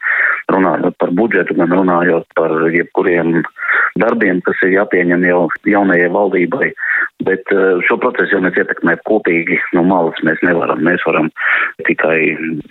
runājot 0.52 0.98
par 1.02 1.14
budžetu, 1.18 1.56
gan 1.58 1.74
runājot 1.74 2.28
par 2.38 2.54
jebkuriem 2.74 3.40
darbiem, 4.00 4.42
kas 4.46 4.60
ir 4.66 4.76
jāpieņem 4.78 5.26
jau 5.28 5.42
jaunajai 5.68 6.12
valdībai. 6.14 6.72
Bet 7.26 7.50
eh, 7.50 7.80
šo 7.82 7.96
procesu 7.98 8.36
jau 8.36 8.42
mēs 8.44 8.54
ietekmēt 8.60 9.02
kopīgi 9.08 9.58
no 9.74 9.82
malas 9.86 10.18
mēs 10.26 10.38
nevaram. 10.46 10.78
Mēs 10.86 11.02
varam 11.06 11.30
tikai 11.86 12.18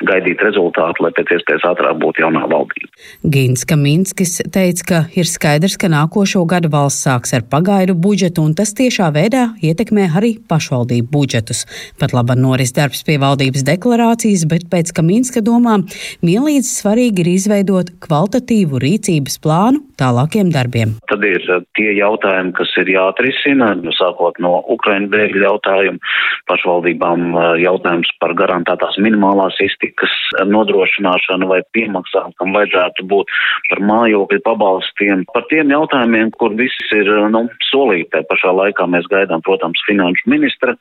gaidīt 0.07 0.39
rezultātu, 0.45 1.03
lai 1.03 1.11
pēc 1.17 1.33
iespējas 1.35 1.65
ātrāk 1.67 1.99
būtu 1.99 2.23
jaunā 2.23 2.45
valdība. 2.47 2.87
Gins 3.27 3.65
Kaminskis 3.67 4.37
teica, 4.55 4.85
ka 4.87 5.01
ir 5.19 5.27
skaidrs, 5.27 5.75
ka 5.81 5.91
nākošo 5.91 6.45
gadu 6.47 6.71
valsts 6.71 7.03
sāks 7.07 7.35
ar 7.35 7.43
pagaidu 7.51 7.97
budžetu, 7.99 8.45
un 8.47 8.55
tas 8.55 8.71
tiešā 8.77 9.09
veidā 9.15 9.49
ietekmē 9.59 10.07
arī 10.15 10.37
pašvaldību 10.47 11.11
budžetus. 11.11 11.65
Pat 11.99 12.15
laba 12.15 12.37
noris 12.39 12.71
darbs 12.77 13.03
pie 13.07 13.19
valdības 13.19 13.67
deklarācijas, 13.67 14.47
bet 14.47 14.69
pēc 14.71 14.93
Kaminska 14.95 15.43
domām 15.43 15.83
vienlīdz 16.23 16.71
svarīgi 16.71 17.25
ir 17.25 17.33
izveidot 17.35 17.91
kvalitatīvu 18.07 18.79
rīcības 18.79 19.39
plānu 19.43 19.83
tālākiem 19.99 20.51
darbiem. 20.53 20.95
Tad 21.11 21.23
ir 21.27 21.43
eh, 21.43 21.63
tie 21.77 21.91
jautājumi, 21.97 22.53
kas 22.57 22.73
ir 22.81 22.91
jāatrisina, 22.95 23.73
nu, 23.81 23.93
sākot 24.37 24.43
no 24.43 24.63
Ukraiņu 24.69 25.09
bēgļu 25.09 25.43
jautājumu, 25.43 25.99
pašvaldībām 26.47 27.35
eh, 27.35 27.61
jautājums 27.63 28.09
par 28.19 28.33
garantētās 28.33 28.97
minimālās 28.99 29.57
iztikas 29.61 30.11
nodrošināšanu 30.45 31.47
vai 31.47 31.61
piemaksām, 31.73 32.33
kam 32.37 32.53
vajadzētu 32.53 33.07
būt 33.07 33.27
par 33.69 33.79
mājokļu 33.79 34.41
pabalstiem. 34.43 35.25
Par 35.33 35.45
tiem 35.49 35.69
jautājumiem, 35.71 36.31
kur 36.37 36.53
viss 36.55 36.77
ir 36.93 37.07
nu, 37.31 37.47
solīti, 37.71 38.11
tā 38.11 38.23
pašā 38.29 38.53
laikā 38.53 38.87
mēs 38.87 39.07
gaidām, 39.09 39.41
protams, 39.41 39.81
finanšu 39.87 40.29
ministra 40.29 40.75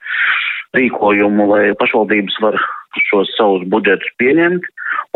rīkojumu, 0.76 1.48
lai 1.48 1.74
pašvaldības 1.78 2.40
var 2.42 2.58
šos 3.10 3.28
savus 3.36 3.64
budžetus 3.68 4.08
pieņemt 4.20 4.64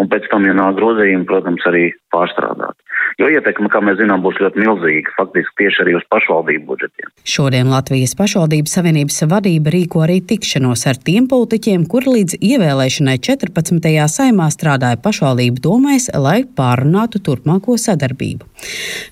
un 0.00 0.08
pēc 0.12 0.28
tam, 0.32 0.46
ja 0.48 0.56
nāk 0.56 0.78
grozījumi, 0.78 1.28
protams, 1.28 1.66
arī 1.70 1.90
pārstrādāt. 2.14 2.78
Jo 3.20 3.28
ietekme, 3.28 3.68
kā 3.72 3.82
mēs 3.84 3.98
zinām, 4.00 4.22
būs 4.24 4.38
ļoti 4.40 4.62
milzīga, 4.62 5.12
faktiski 5.16 5.56
tieši 5.60 5.82
arī 5.84 5.96
uz 5.98 6.04
pašvaldību 6.12 6.64
budžetiem. 6.70 7.10
Šodien 7.28 7.68
Latvijas 7.72 8.14
pašvaldības 8.18 8.76
savienības 8.76 9.18
vadība 9.30 9.72
rīko 9.74 10.04
arī 10.06 10.20
tikšanos 10.24 10.86
ar 10.90 11.00
tiem 11.04 11.26
politiķiem, 11.30 11.84
kuri 11.90 12.14
līdz 12.16 12.38
ievēlēšanai 12.38 13.16
14. 13.20 13.90
saimā 14.14 14.48
strādāja 14.54 15.00
pašvaldību 15.04 15.62
domēs, 15.64 16.08
lai 16.16 16.42
pārunātu 16.44 17.20
turpmāko 17.26 17.76
sadarbību. 17.80 18.48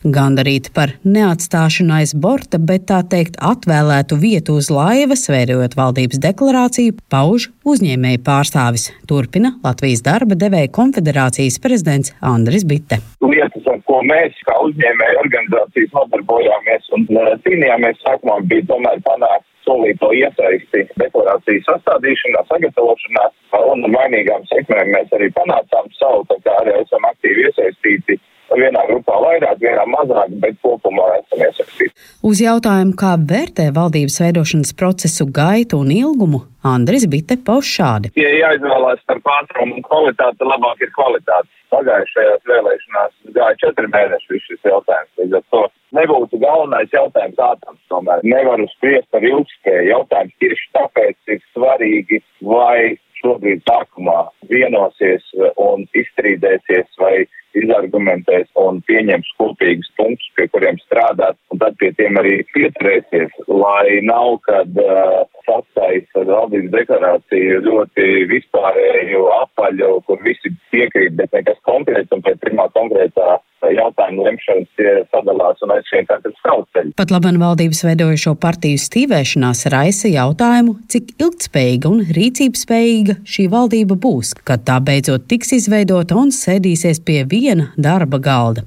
Gandarīti 0.04 0.72
par 0.74 0.94
neatstāšanu 1.04 1.98
aiz 2.00 2.14
borta, 2.16 2.58
bet 2.58 2.88
tā 2.88 3.02
teikt 3.04 3.38
atvēlētu 3.44 4.18
vietu 4.20 4.58
uz 4.60 4.70
laivas, 4.72 5.26
vērojot 5.32 5.76
valdības 5.78 6.22
deklarāciju, 6.24 6.96
pauž 7.12 7.50
uzņēmēju 7.68 8.24
pārstāvis. 8.24 8.88
Turpina 9.08 9.54
Latvijas 9.64 10.02
darba 10.06 10.36
devēja 10.38 10.57
konfederācijas 10.74 11.58
prezidents 11.62 12.14
Andris 12.20 12.64
Bitte. 12.68 13.00
Lietas, 13.22 13.66
ar 13.70 13.78
ko 13.88 14.00
mēs 14.06 14.38
kā 14.48 14.56
uzņēmēju 14.68 15.20
organizācijas 15.24 15.94
nodarbojāmies 15.98 16.90
un 16.96 17.06
uh, 17.14 17.34
cīnījāmies, 17.44 18.00
sākumā 18.06 18.40
bija 18.50 18.66
tomēr 18.72 19.02
panākt 19.06 19.46
solīto 19.68 20.10
iesaisti 20.16 20.86
deklarācijas 21.00 21.66
sastādīšanā, 21.68 22.44
sagatavošanā, 22.48 23.26
un 23.72 23.84
ar 23.86 23.94
mainīgām 23.94 24.46
sekmēm 24.48 24.94
mēs 24.94 25.12
arī 25.18 25.28
panācām 25.36 25.90
savu, 26.00 26.24
tā 26.32 26.38
kā 26.46 26.56
arī 26.62 26.78
esam 26.80 27.04
aktīvi 27.10 27.48
iesaistīti 27.50 28.18
vienā 28.56 28.84
grupā 28.88 29.16
vairāk, 29.24 29.60
vienā 29.60 29.84
mazāk, 29.92 30.32
bet 30.42 30.56
kopumā 30.64 31.06
esam 31.18 31.44
iesaistīti. 31.44 31.92
Uz 32.28 32.42
jautājumu, 32.42 32.94
kā 32.98 33.14
vērtē 33.30 33.68
valdības 33.76 34.20
veidošanas 34.24 34.74
procesu 34.78 35.28
gaitu 35.40 35.82
un 35.82 35.92
ilgumu, 35.94 36.44
Andris 36.66 37.06
Bitte 37.10 37.36
pauž 37.44 37.68
šādi. 37.78 38.12
Ja 38.18 38.30
jāizvēlās 38.34 39.00
starp 39.04 39.28
ātrumu 39.38 39.78
un 39.78 39.86
kvalitāti, 39.86 40.48
labāk 40.48 40.82
ir 40.84 40.92
kvalitāte. 40.96 41.50
Pagājušajās 41.72 42.46
vēlēšanās 42.48 43.12
gāja 43.36 43.58
četri 43.60 43.90
mēneši 43.92 44.32
viss 44.32 44.48
šis 44.48 44.70
jautājums. 44.70 45.10
Līdz 45.20 45.36
ar 45.38 45.44
to 45.52 45.62
nebūtu 45.98 46.40
galvenais 46.40 46.94
jautājums 46.96 47.42
ātrums. 47.44 47.82
Tomēr 47.92 48.24
nevaru 48.24 48.68
spriest 48.72 49.08
par 49.12 49.26
ilgspēju. 49.28 49.90
Jautājums 49.92 50.38
tieši 50.42 50.70
tāpēc 50.78 51.34
ir 51.34 51.44
svarīgi, 51.52 52.22
vai 52.40 52.96
šobrīd 53.20 53.62
sākumā 53.68 54.18
vienosies 54.50 55.24
un 55.56 55.86
izstrīdēsies 55.96 57.00
vai 57.00 57.26
izargumentēs 57.58 58.48
un 58.60 58.80
pieņems 58.88 59.30
kopīgus 59.40 59.88
punktus, 59.98 60.28
pie 60.36 60.46
kuriem 60.52 60.78
strādāt, 60.84 61.38
un 61.52 61.60
tad 61.62 61.78
pie 61.80 61.90
tiem 61.98 62.18
arī 62.20 62.36
pieturēsies, 62.54 63.34
lai 63.48 63.98
nav, 64.06 64.36
kad 64.46 64.80
uh, 64.82 65.24
sastais 65.46 66.06
ar 66.20 66.28
valdības 66.28 66.74
deklarāciju 66.76 67.62
ļoti 67.66 68.08
vispārēju 68.32 69.24
apaļu, 69.40 69.92
kur 70.06 70.22
visi 70.26 70.52
piekrīt, 70.74 71.16
bet 71.18 71.34
nekas 71.36 71.60
konkrēts, 71.68 72.12
un 72.14 72.24
pēc 72.26 72.40
pirmā 72.44 72.68
konkrētā 72.76 73.38
jautājumu 73.76 74.24
lemšanas 74.26 74.68
tie 74.78 74.92
sadalās 75.12 75.62
un 75.64 75.72
aizsien 75.74 76.06
katrs 76.08 76.38
savu 76.44 76.64
ceļu. 76.74 76.94
Pat 76.98 77.12
laban 77.14 77.38
valdības 77.40 77.82
veidojušo 77.86 78.34
partiju 78.40 78.80
stīvēšanās 78.82 79.64
raisa 79.74 80.10
jautājumu, 80.12 80.76
cik 80.92 81.14
ilgtspējīga 81.18 81.92
un 81.92 82.02
rīcības 82.18 82.64
spējīga 82.66 83.18
šī 83.28 83.48
valdība 83.52 83.98
būs, 84.00 84.34
kad 84.48 84.64
tā 84.68 84.78
beidzot 84.84 85.28
tiks 85.30 85.54
izveidota 85.58 86.18
un 86.18 86.32
sēdīsies 86.34 87.02
pie 87.06 87.22
viena 87.28 87.70
darba 87.76 88.20
galda. 88.22 88.64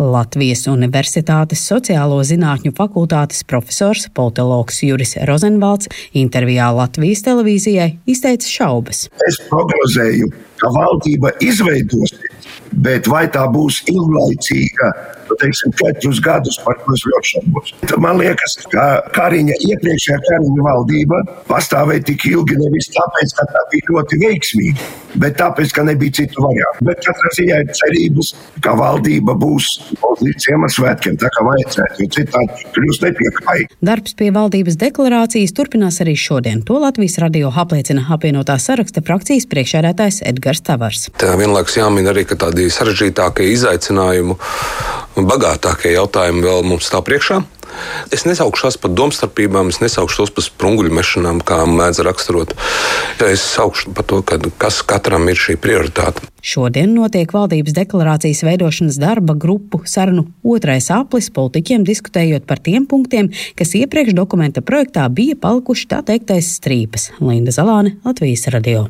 Latvijas 0.00 0.64
Universitātes 0.70 1.62
sociālo 1.68 2.20
zinātņu 2.24 2.72
fakultātes 2.76 3.44
profesors, 3.44 4.06
politologs 4.16 4.80
Juris 4.86 5.16
Rozenvalds 5.28 5.90
intervijā 6.16 6.70
Latvijas 6.74 7.24
televīzijai 7.26 7.90
izteica 8.08 8.48
šaubas. 8.48 9.08
Es 9.28 9.40
prognozēju, 9.50 10.30
ka 10.60 10.70
valdība 10.74 11.34
izveidosies, 11.44 12.29
bet 12.72 13.08
vai 13.10 13.26
tā 13.32 13.46
būs 13.50 13.82
ilglaicīga? 13.90 14.92
Teiksim, 15.40 15.74
četrus 15.78 16.20
gadus 16.24 16.58
par 16.64 16.78
to 16.82 16.96
šaubos. 17.30 17.74
Man 18.00 18.20
liekas, 18.20 18.56
ka 18.72 18.86
Kariņa 19.14 19.56
iepriekšējā 19.68 20.18
Kariņa 20.26 20.66
valdība 20.66 21.22
pastāvēja 21.48 22.06
tik 22.10 22.26
ilgi 22.30 22.58
nevis 22.60 22.90
tāpēc, 22.94 23.34
ka 23.38 23.46
tā 23.52 23.64
bija 23.72 23.94
ļoti 23.94 24.20
veiksmīga, 24.24 24.88
bet 25.22 25.38
tāpēc, 25.40 25.74
ka 25.76 25.84
nebija 25.88 26.16
citu 26.20 26.44
variantu. 26.44 26.86
Bet 26.90 27.02
katrā 27.06 27.32
ziņā 27.38 27.60
ir 27.64 27.74
cerības, 27.76 28.32
ka 28.64 28.74
valdība 28.78 29.36
būs 29.38 29.70
līdz 30.20 30.46
Ziemassvētkiem, 30.46 31.16
tā 31.20 31.30
kā 31.32 31.44
vajadzētu, 31.46 32.02
jo 32.02 32.10
citādi 32.16 32.68
kļūst 32.76 33.06
nepiekāpīgi. 33.06 33.68
Darbs 33.90 34.16
pie 34.18 34.30
valdības 34.34 34.78
deklarācijas 34.80 35.54
turpinās 35.56 36.00
arī 36.04 36.16
šodien. 36.18 36.64
To 36.68 36.80
Latvijas 36.82 37.18
radio 37.22 37.52
apliecina 37.62 38.04
apvienotā 38.16 38.58
saraksta 38.60 39.04
frakcijas 39.06 39.48
priekšsēdētājs 39.50 40.22
Edgars 40.30 40.64
Tavars. 40.66 41.08
Tā 41.20 41.36
vienlaikus 41.40 41.78
jāmin 41.80 42.10
arī, 42.12 42.26
ka 42.28 42.38
tādi 42.40 42.68
sarežģītākie 42.72 43.50
izaicinājumi 43.54 44.36
bagātākie 45.16 45.94
jautājumi 45.94 46.44
vēl 46.44 46.66
mums 46.66 46.90
stāv 46.90 47.06
priekšā. 47.08 47.40
Es 48.10 48.24
nesaukšu 48.26 48.66
tās 48.66 48.78
par 48.80 48.92
domstarpībām, 48.98 49.70
es 49.70 49.80
nesaukšu 49.82 50.24
tos 50.24 50.32
par 50.34 50.46
sprunguļu 50.46 50.92
mešanām, 50.94 51.40
kā 51.46 51.62
mēdz 51.70 52.02
raksturot. 52.06 52.56
Es 53.22 53.44
saukšu 53.54 53.94
par 53.94 54.06
to, 54.10 54.20
ka, 54.26 54.40
kas 54.60 54.80
katram 54.86 55.28
ir 55.30 55.38
šī 55.38 55.56
prioritāte. 55.60 56.26
Šodien 56.42 56.94
notiek 56.96 57.30
valdības 57.36 57.76
deklarācijas 57.76 58.42
veidošanas 58.46 58.98
darba 59.00 59.36
grupu 59.38 59.82
sarunu 59.84 60.26
otrais 60.42 60.88
aplis 60.94 61.28
politiķiem 61.36 61.84
diskutējot 61.86 62.48
par 62.48 62.62
tiem 62.64 62.88
punktiem, 62.90 63.30
kas 63.58 63.76
iepriekš 63.78 64.16
dokumenta 64.18 64.64
projektā 64.64 65.06
bija 65.12 65.38
palikuši 65.40 65.90
tā 65.92 66.02
teiktais 66.10 66.56
strīpas. 66.58 67.10
Linda 67.20 67.54
Zalāne, 67.54 67.98
Latvijas 68.08 68.48
radio. 68.50 68.88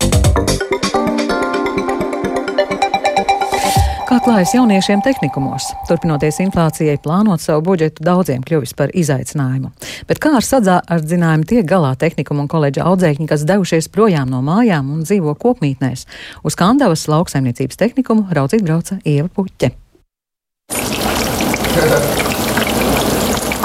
Kā 4.11 4.17
klājas 4.19 4.57
jauniešiem 4.57 5.05
tehnikumos? 5.07 5.69
Turpinoties 5.87 6.41
inflācijai, 6.43 6.97
plānot 6.99 7.39
savu 7.39 7.63
budžetu 7.69 8.03
daudziem 8.03 8.43
kļuvis 8.43 8.73
par 8.75 8.91
izaicinājumu. 8.91 9.69
Bet 10.09 10.19
kā 10.19 10.33
ar 10.35 10.43
sadzinājumu 10.43 11.47
tiek 11.47 11.63
galā 11.63 11.93
tehnikuma 11.95 12.43
un 12.43 12.49
koledža 12.51 12.89
audzēkņi, 12.91 13.29
kas 13.31 13.45
devušies 13.47 13.87
projām 13.95 14.33
no 14.33 14.41
mājām 14.43 14.89
un 14.91 15.05
dzīvo 15.07 15.37
kopmītnēs? 15.39 16.09
Uz 16.43 16.59
Kandavas 16.59 17.07
lauksaimniecības 17.07 17.79
tehnikumu 17.79 18.27
raudzīt 18.35 18.65
brauca 18.67 18.99
Ieva 19.07 19.31
Puķe. 19.31 19.71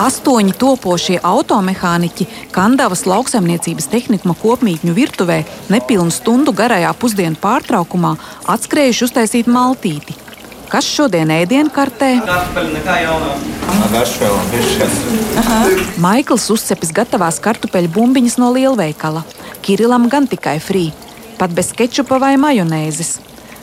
Astoņi 0.05 0.53
topošie 0.61 1.17
automehāniķi 1.25 2.27
Kandavas 2.53 3.07
lauksaimniecības 3.09 3.89
tehnikuma 3.89 4.37
kopmītņu 4.37 4.93
virtuvē 4.93 5.39
nepilnu 5.73 6.13
stundu 6.13 6.53
garajā 6.53 6.93
pusdienu 7.01 7.41
pārtraukumā 7.41 8.13
atskrējuši 8.53 9.05
uztaisīt 9.09 9.49
maltīti. 9.49 10.19
Kas 10.75 10.89
šodien 10.91 11.29
ēdienkartē? 11.31 12.09
Maikls 16.03 16.49
uzcepis 16.51 16.91
gatavās 16.97 17.37
kartupeļu 17.39 17.93
bumbiņas 17.95 18.35
no 18.41 18.49
lielveikala. 18.51 19.21
Kirilam 19.63 20.09
gan 20.11 20.27
tikai 20.27 20.57
frī, 20.59 20.89
pat 21.39 21.55
bez 21.55 21.71
kečupa 21.71 22.19
vai 22.19 22.33
majonēzes. 22.35 23.13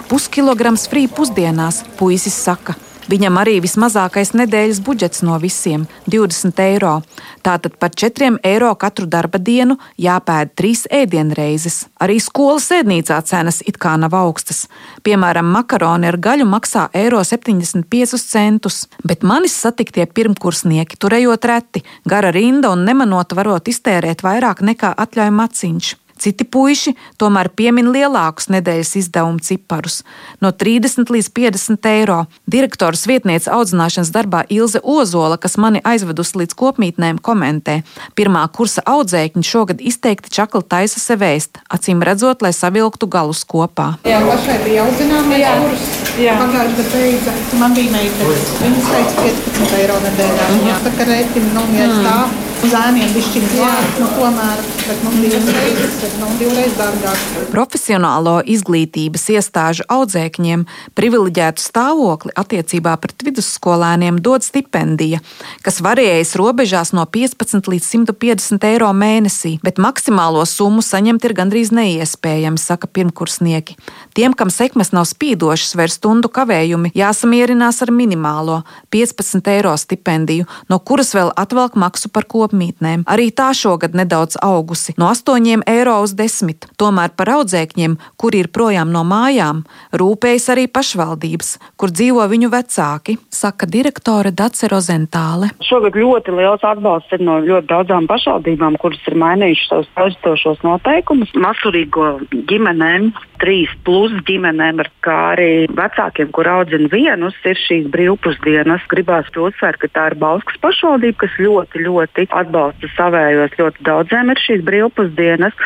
Puskilograms 0.09 0.87
frī 0.89 1.05
pusdienās, 1.05 1.83
puisis 2.01 2.41
saka. 2.47 2.79
Viņam 3.13 3.37
arī 3.43 3.59
vismazākais 3.61 4.31
nedēļas 4.33 4.79
budžets 4.81 5.21
no 5.27 5.35
visiem- 5.37 5.83
20 6.13 6.61
eiro. 6.65 7.03
Tātad 7.45 7.77
par 7.79 7.91
4 7.91 8.39
eiro 8.43 8.75
katru 8.75 9.07
darba 9.07 9.39
dienu 9.39 9.77
jāpēd 9.99 10.55
3 10.57 10.87
ēdienreizes. 10.89 11.85
Arī 12.01 12.17
skolas 12.21 12.71
ēdnīcā 12.71 13.23
cenas 13.25 13.63
it 13.67 13.77
kā 13.79 13.99
nav 13.99 14.15
augstas. 14.15 14.67
Piemēram, 15.05 15.45
makaroni 15.45 16.07
ar 16.09 16.17
gaļu 16.17 16.47
maksā 16.49 16.89
eiro 16.95 17.21
75 17.23 18.25
centus, 18.25 18.87
bet 19.05 19.23
manis 19.23 19.53
satiktie 19.53 20.07
pirmkursnieki 20.07 20.97
turējot 20.97 21.45
reti, 21.45 21.83
gara 22.09 22.33
rinda 22.33 22.71
un 22.71 22.87
nemanot 22.87 23.29
varot 23.33 23.65
iztērēt 23.65 24.23
vairāk 24.23 24.63
nekā 24.63 24.95
atļauj 24.97 25.31
maciņš. 25.31 26.02
Citi 26.23 26.45
puiši 26.47 26.93
tomēr 27.19 27.49
piemin 27.51 27.89
lielākus 27.91 28.47
nedēļas 28.55 28.93
izdevumu 29.01 29.43
ciparus- 29.43 30.03
no 30.43 30.53
30 30.53 31.11
līdz 31.11 31.29
50 31.35 31.87
eiro. 31.91 32.27
Direktors 32.47 33.07
vietniece 33.11 33.51
audzināšanas 33.51 34.13
darbā 34.15 34.45
Ilze 34.49 34.79
Ozola, 34.85 35.37
kas 35.37 35.57
mani 35.57 35.81
aizvedusi 35.81 36.39
līdz 36.41 36.55
kopmītnēm, 36.55 37.19
komentē: 37.19 37.83
Pirmā 38.15 38.47
kursa 38.53 38.83
audzēkņi 38.87 39.43
šogad 39.43 39.81
izteikti 39.81 40.31
čakli 40.31 40.63
taisa 40.63 41.01
sev 41.01 41.19
ēst, 41.19 41.59
acīm 41.75 42.03
redzot, 42.03 42.43
lai 42.43 42.53
savilktu 42.53 43.09
galus 43.09 43.45
kopā. 43.45 43.99
Jā, 44.05 44.21
pašai 44.23 44.59
bija 44.65 44.87
audzināmais 44.87 45.47
kurs. 45.63 45.83
Pagājušajā 46.13 46.77
gadā 46.77 46.85
beidza. 46.93 47.33
Man 47.59 47.75
bija 47.75 47.91
meitene. 47.97 48.39
Viņa 48.63 48.87
teica 48.93 49.27
15 49.27 49.77
eiro 49.81 49.99
nedēļā. 50.07 50.49
Mm 50.49 50.65
-hmm. 50.65 50.83
Tā 50.87 50.97
kā 50.97 51.11
rēķina 51.11 51.53
nav 51.59 51.71
mieru 51.75 52.01
stāv. 52.01 52.52
Zēniem 52.63 53.11
bišķiņ 53.11 53.47
dārgi, 53.57 53.95
nu 53.99 54.07
tomēr, 54.15 54.61
bet 54.87 55.01
nu 55.03 55.11
divas 55.17 55.49
reizes, 55.51 55.95
bet 55.99 56.13
nu 56.21 56.29
divreiz 56.39 56.75
dārgāk. 56.79 57.23
Profesionālo 57.51 58.37
izglītības 58.55 59.25
iestāžu 59.35 59.87
audzēkņiem 59.91 60.63
privileģētu 60.95 61.59
stāvokli 61.59 62.31
attiecībā 62.39 62.93
pret 63.03 63.25
vidusskolēniem 63.27 64.21
dod 64.23 64.47
stipendija, 64.47 65.19
kas 65.67 65.81
varējas 65.83 66.37
robežās 66.39 66.95
no 66.95 67.03
15 67.03 67.67
līdz 67.73 67.89
150 67.97 68.69
eiro 68.71 68.93
mēnesī, 68.95 69.57
bet 69.67 69.83
maksimālo 69.83 70.47
summu 70.47 70.87
saņemt 70.87 71.27
ir 71.27 71.37
gandrīz 71.43 71.75
neiespējami, 71.75 72.63
saka 72.63 72.87
pirmkursnieki. 72.87 73.75
Tiem, 74.15 74.39
kam 74.39 74.55
sekmes 74.55 74.95
nav 74.95 75.09
spīdošas, 75.11 75.75
vai 75.75 75.91
stundu 75.91 76.31
kavējumi, 76.31 76.95
jāsamierinās 76.95 77.83
ar 77.83 77.91
minimālo 77.91 78.63
15 78.95 79.51
eiro 79.51 79.75
stipendiju, 79.75 80.47
no 80.71 80.79
kuras 80.79 81.11
vēl 81.19 81.35
atvelk 81.35 81.75
maksu 81.75 82.13
par 82.13 82.31
kopu 82.31 82.52
apmītnēm. 82.53 83.07
Arī 83.09 83.31
tā 83.33 83.51
šogad 83.57 83.97
nedaudz 83.97 84.37
augusi 84.45 84.95
no 85.01 85.09
8 85.11 85.65
eiro 85.67 85.97
uz 86.05 86.13
10. 86.15 86.69
Tomēr 86.77 87.17
par 87.17 87.33
audzēkņiem, 87.39 87.97
kuri 88.21 88.45
ir 88.45 88.53
projām 88.53 88.93
no 88.93 89.03
mājām, 89.09 89.65
rūpējas 89.97 90.51
arī 90.53 90.69
pašvaldības, 90.69 91.57
kur 91.81 91.91
dzīvo 91.91 92.27
viņu 92.29 92.53
vecāki, 92.53 93.17
saka 93.33 93.67
direktore 93.67 94.33
Dace 94.33 94.69
Rozentāle. 94.69 95.51
Šogad 95.65 95.97
ļoti 95.97 96.35
liels 96.37 96.65
atbalsts 96.67 97.13
ir 97.17 97.25
no 97.25 97.39
ļoti 97.41 97.71
daudzām 97.73 98.09
pašvaldībām, 98.11 98.77
kuras 98.83 99.01
ir 99.09 99.17
mainījušas 99.19 99.71
savus 99.73 99.91
paustošos 99.97 100.63
noteikumus. 100.67 101.33
Masurīgo 101.39 102.19
ģimenēm, 102.51 103.13
trīs 103.43 103.71
plus 103.87 104.15
ģimenēm, 104.29 104.83
kā 105.05 105.17
arī 105.33 105.67
vecākiem, 105.73 106.31
kur 106.35 106.49
audzina 106.51 106.91
vienus, 106.93 107.37
ir 107.49 107.59
šīs 107.59 107.89
brīvpusdienas. 107.93 108.85
Gribās 108.93 109.31
uzsvērt, 109.33 109.81
ka 109.83 109.91
tā 109.93 110.09
ir 110.11 110.19
Bauskas 110.21 110.59
pašvaldība, 110.63 111.25
kas 111.25 111.39
ļoti, 111.43 111.85
ļoti 111.87 112.27
atbalsta 112.43 112.91
savējos. 112.97 113.57
Ļoti 113.59 113.87
daudziem 113.89 114.33
ir 114.33 114.43
šīs 114.43 114.67
brīvpusdienas, 114.67 115.57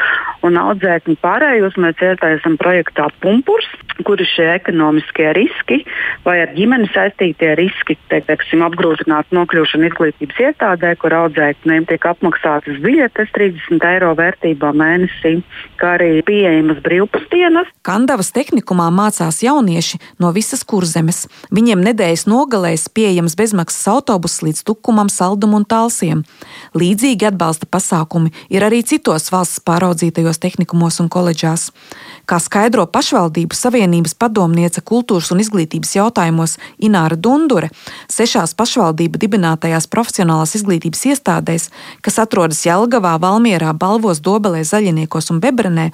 un 0.47 0.61
audzēkņu 0.61 1.19
pārējos 1.25 1.79
mēs 1.81 2.01
iesaistām 2.05 2.57
projektā 2.61 3.09
Pumpurs, 3.23 3.69
kur 4.05 4.21
ir 4.21 4.29
šie 4.29 4.47
ekonomiskie 4.57 5.31
riski 5.37 5.81
vai 6.27 6.39
ar 6.45 6.53
ģimeni 6.57 6.89
saistītie 6.93 7.55
riski, 7.59 7.97
teiksim, 8.13 8.65
apgrūtināt 8.67 9.33
nokļūšanu 9.35 9.89
izglītības 9.89 10.41
iestādē, 10.49 10.93
kur 11.01 11.15
audzēkņiem 11.17 11.87
tiek 11.89 12.09
apmaksātas 12.11 12.81
biļetes 12.85 13.33
30 13.37 13.87
eiro 13.91 14.13
vērtībā 14.19 14.73
mēnesī, 14.77 15.37
kā 15.81 15.95
arī 15.97 16.21
pieejamas 16.27 16.83
brīvpusdienas. 16.85 17.71
Kandavas 17.87 18.33
tehnikumā 18.37 18.91
mācās 18.95 19.41
jaunieši 19.45 20.01
no 20.23 20.33
visas 20.37 20.65
kurzemes. 20.67 21.25
Viņiem 21.55 21.85
nedēļas 21.89 22.27
nogalēs 22.29 22.89
pieejams 22.93 23.37
bezmaksas 23.39 23.89
autobus 23.95 24.41
līdz 24.45 24.65
Tukumam, 24.67 25.11
Saldum 25.13 25.57
un 25.57 25.65
Talsiem. 25.69 26.25
Līdzīgi 26.75 27.29
atbalsta 27.29 27.69
pasākumi 27.71 28.33
ir 28.51 28.65
arī 28.67 28.83
citos 28.87 29.31
valsts 29.33 29.63
pāraudzītajos 29.67 30.41
tehnikumos 30.43 30.99
un 31.03 31.11
koledžās. 31.13 31.71
Kā 32.27 32.41
skaidro 32.43 32.87
pašvaldību 32.91 33.55
savienības 33.55 34.17
padomniece 34.19 34.83
kultūras 34.83 35.31
un 35.31 35.43
izglītības 35.45 35.95
jautājumos 35.99 36.57
Ināra 36.83 37.15
Dundure, 37.15 37.71
sešās 38.11 38.57
pašvaldību 38.59 39.21
dibinātajās 39.23 39.87
profesionālās 39.93 40.57
izglītības 40.59 41.05
iestādēs, 41.13 41.71
kas 42.03 42.19
atrodas 42.23 42.65
Jelgavā, 42.67 43.15
Valmierā, 43.23 43.71
Balvos, 43.77 44.23
Dobelē, 44.25 44.65
Zaļiniekos 44.67 45.31
un 45.31 45.43
Bebrenē, 45.45 45.91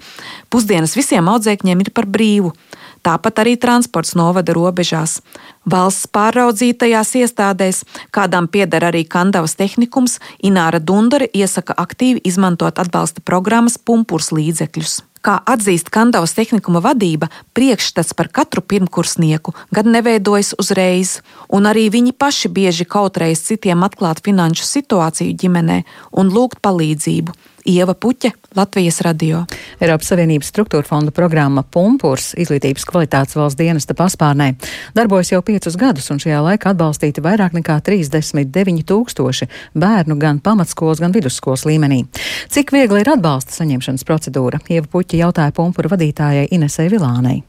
pusdienas 0.48 0.96
visiem 0.96 1.28
audzēkņiem 1.28 1.84
ir 1.84 1.92
par 1.92 2.08
brīvu. 2.08 2.54
Tāpat 3.02 3.42
arī 3.42 3.56
transports 3.58 4.14
novada 4.14 4.54
robežās. 4.54 5.18
Valsts 5.66 6.06
pāraudzītajās 6.14 7.14
iestādēs, 7.18 7.82
kādām 8.14 8.46
pieder 8.46 8.86
arī 8.86 9.02
Kandavas 9.02 9.56
tehnikums, 9.58 10.20
Ināra 10.38 10.78
Dundare 10.78 11.26
iesaka 11.34 11.74
aktīvi 11.74 12.22
izmantot 12.24 12.78
atbalsta 12.78 13.24
programmas 13.26 13.78
pumpurs 13.78 14.30
līdzekļus. 14.30 15.00
Kā 15.22 15.36
atzīst 15.46 15.86
Kandavas 15.94 16.34
tehnikuma 16.34 16.80
vadība, 16.82 17.28
priekšstats 17.54 18.10
par 18.18 18.26
katru 18.26 18.62
pirmkursnieku 18.62 19.54
gan 19.74 19.90
neveidojas 19.94 20.50
uzreiz, 20.58 21.20
un 21.46 21.66
arī 21.70 21.88
viņi 21.94 22.14
paši 22.18 22.50
bieži 22.50 22.86
kautreiz 22.90 23.42
citiem 23.46 23.86
atklāt 23.86 24.22
finanšu 24.26 24.66
situāciju 24.66 25.38
ģimenē 25.38 25.84
un 26.18 26.30
lūgt 26.34 26.58
palīdzību. 26.62 27.34
Ieva 27.64 27.94
Puķe, 27.94 28.30
Latvijas 28.56 29.00
radio. 29.06 29.44
Eiropas 29.80 30.10
Savienības 30.10 30.50
struktūra 30.50 30.86
fonda 30.86 31.12
programma 31.14 31.62
Pumpurs 31.62 32.32
izglītības 32.40 32.86
kvalitātes 32.88 33.36
valsts 33.38 33.58
dienesta 33.60 33.94
paspārnē 33.98 34.52
darbojas 34.96 35.32
jau 35.32 35.42
piecus 35.46 35.78
gadus, 35.78 36.10
un 36.10 36.18
šajā 36.22 36.40
laikā 36.46 36.72
atbalstīti 36.72 37.22
vairāk 37.22 37.54
nekā 37.58 37.78
39 37.86 38.82
tūkstoši 38.88 39.48
bērnu 39.78 40.18
gan 40.18 40.42
pamatskolas, 40.42 41.02
gan 41.04 41.14
vidusskolas 41.14 41.66
līmenī. 41.68 42.02
Cik 42.50 42.74
viegli 42.74 43.04
ir 43.04 43.14
atbalsta 43.14 43.54
saņemšanas 43.60 44.06
procedūra? 44.08 44.62
Ieva 44.68 44.90
Puķa 44.90 45.22
jautāja 45.22 45.54
Pumpura 45.54 45.94
vadītājai 45.94 46.50
Inesei 46.50 46.90
Vilānei. 46.90 47.42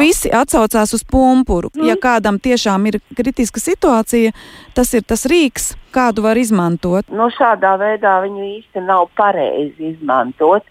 Visi 0.00 0.30
atsaucās 0.32 0.94
uz 0.96 1.02
pumpuru. 1.04 1.68
Ja 1.84 1.98
kādam 2.00 2.38
tiešām 2.40 2.86
ir 2.88 2.96
kritiska 3.12 3.60
situācija, 3.60 4.30
tas 4.72 4.94
ir 4.96 5.04
tas 5.04 5.26
rīks, 5.28 5.74
kādu 5.92 6.24
var 6.24 6.40
izmantot. 6.40 7.10
No 7.12 7.26
nu, 7.26 7.34
šādā 7.34 7.74
veidā 7.76 8.14
viņu 8.24 8.46
īsti 8.46 8.84
nav 8.86 9.10
pareizi 9.20 9.92
izmantot. 9.92 10.64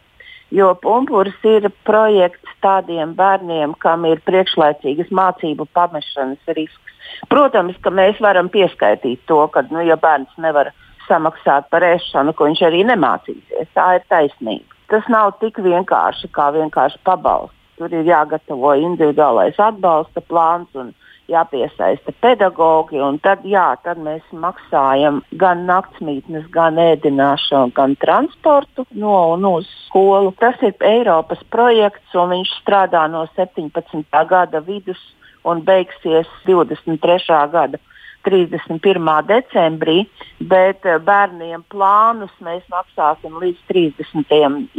Jo 0.52 0.74
pumpurs 0.82 1.38
ir 1.48 1.70
projekts 1.86 2.58
tādiem 2.66 3.14
bērniem, 3.16 3.78
kam 3.80 4.10
ir 4.10 4.20
priekšlaicīgas 4.26 5.14
mācību 5.14 5.70
pamešanas 5.78 6.58
risks. 6.58 6.98
Protams, 7.30 7.78
ka 7.86 7.94
mēs 7.94 8.18
varam 8.26 8.50
pieskaitīt 8.50 9.22
to, 9.30 9.46
ka, 9.54 9.64
nu, 9.70 9.86
ja 9.86 9.96
bērns 10.02 10.34
nevar 10.42 10.74
samaksāt 11.06 11.70
par 11.70 11.86
ēšanu, 11.86 12.34
ko 12.34 12.50
viņš 12.50 12.66
arī 12.68 12.84
nemācīsies, 12.90 13.72
tā 13.78 13.88
ir 14.02 14.06
taisnība. 14.10 14.82
Tas 14.92 15.08
nav 15.14 15.38
tik 15.40 15.62
vienkārši 15.62 16.34
kā 16.36 16.50
vienkārši 16.58 17.00
pabalsts 17.08 17.61
Tur 17.82 17.94
ir 17.98 18.06
jāgatavo 18.06 18.76
individuālais 18.78 19.56
atbalsta 19.58 20.22
plāns 20.30 20.70
un 20.78 20.92
jāpiesaista 21.32 22.14
pedagogi. 22.22 23.00
Tad, 23.26 23.42
jā, 23.50 23.64
tad 23.82 23.98
mēs 24.06 24.22
maksājam 24.44 25.24
gan 25.42 25.64
naktsmītnes, 25.66 26.46
gan 26.54 26.78
ēdināšanu, 26.78 27.74
gan 27.74 27.96
transportu 28.04 28.86
no 28.92 29.16
un 29.32 29.48
uz 29.50 29.72
skolu. 29.88 30.30
Tas 30.38 30.62
ir 30.62 30.78
Eiropas 30.92 31.42
projekts, 31.50 32.14
un 32.14 32.36
viņš 32.36 32.54
strādā 32.60 33.08
no 33.10 33.26
17. 33.40 34.06
gada 34.30 34.62
vidus 34.70 35.02
un 35.42 35.66
beigsies 35.66 36.30
23. 36.46 37.42
gada 37.56 37.82
31. 38.26 39.10
decembrī, 39.28 39.98
bet 40.40 40.86
eh, 40.86 40.98
bērniem 41.02 41.64
plānus 41.72 42.32
mēs 42.44 42.64
maksāsim 42.72 43.38
līdz 43.42 43.62
30. 43.72 44.36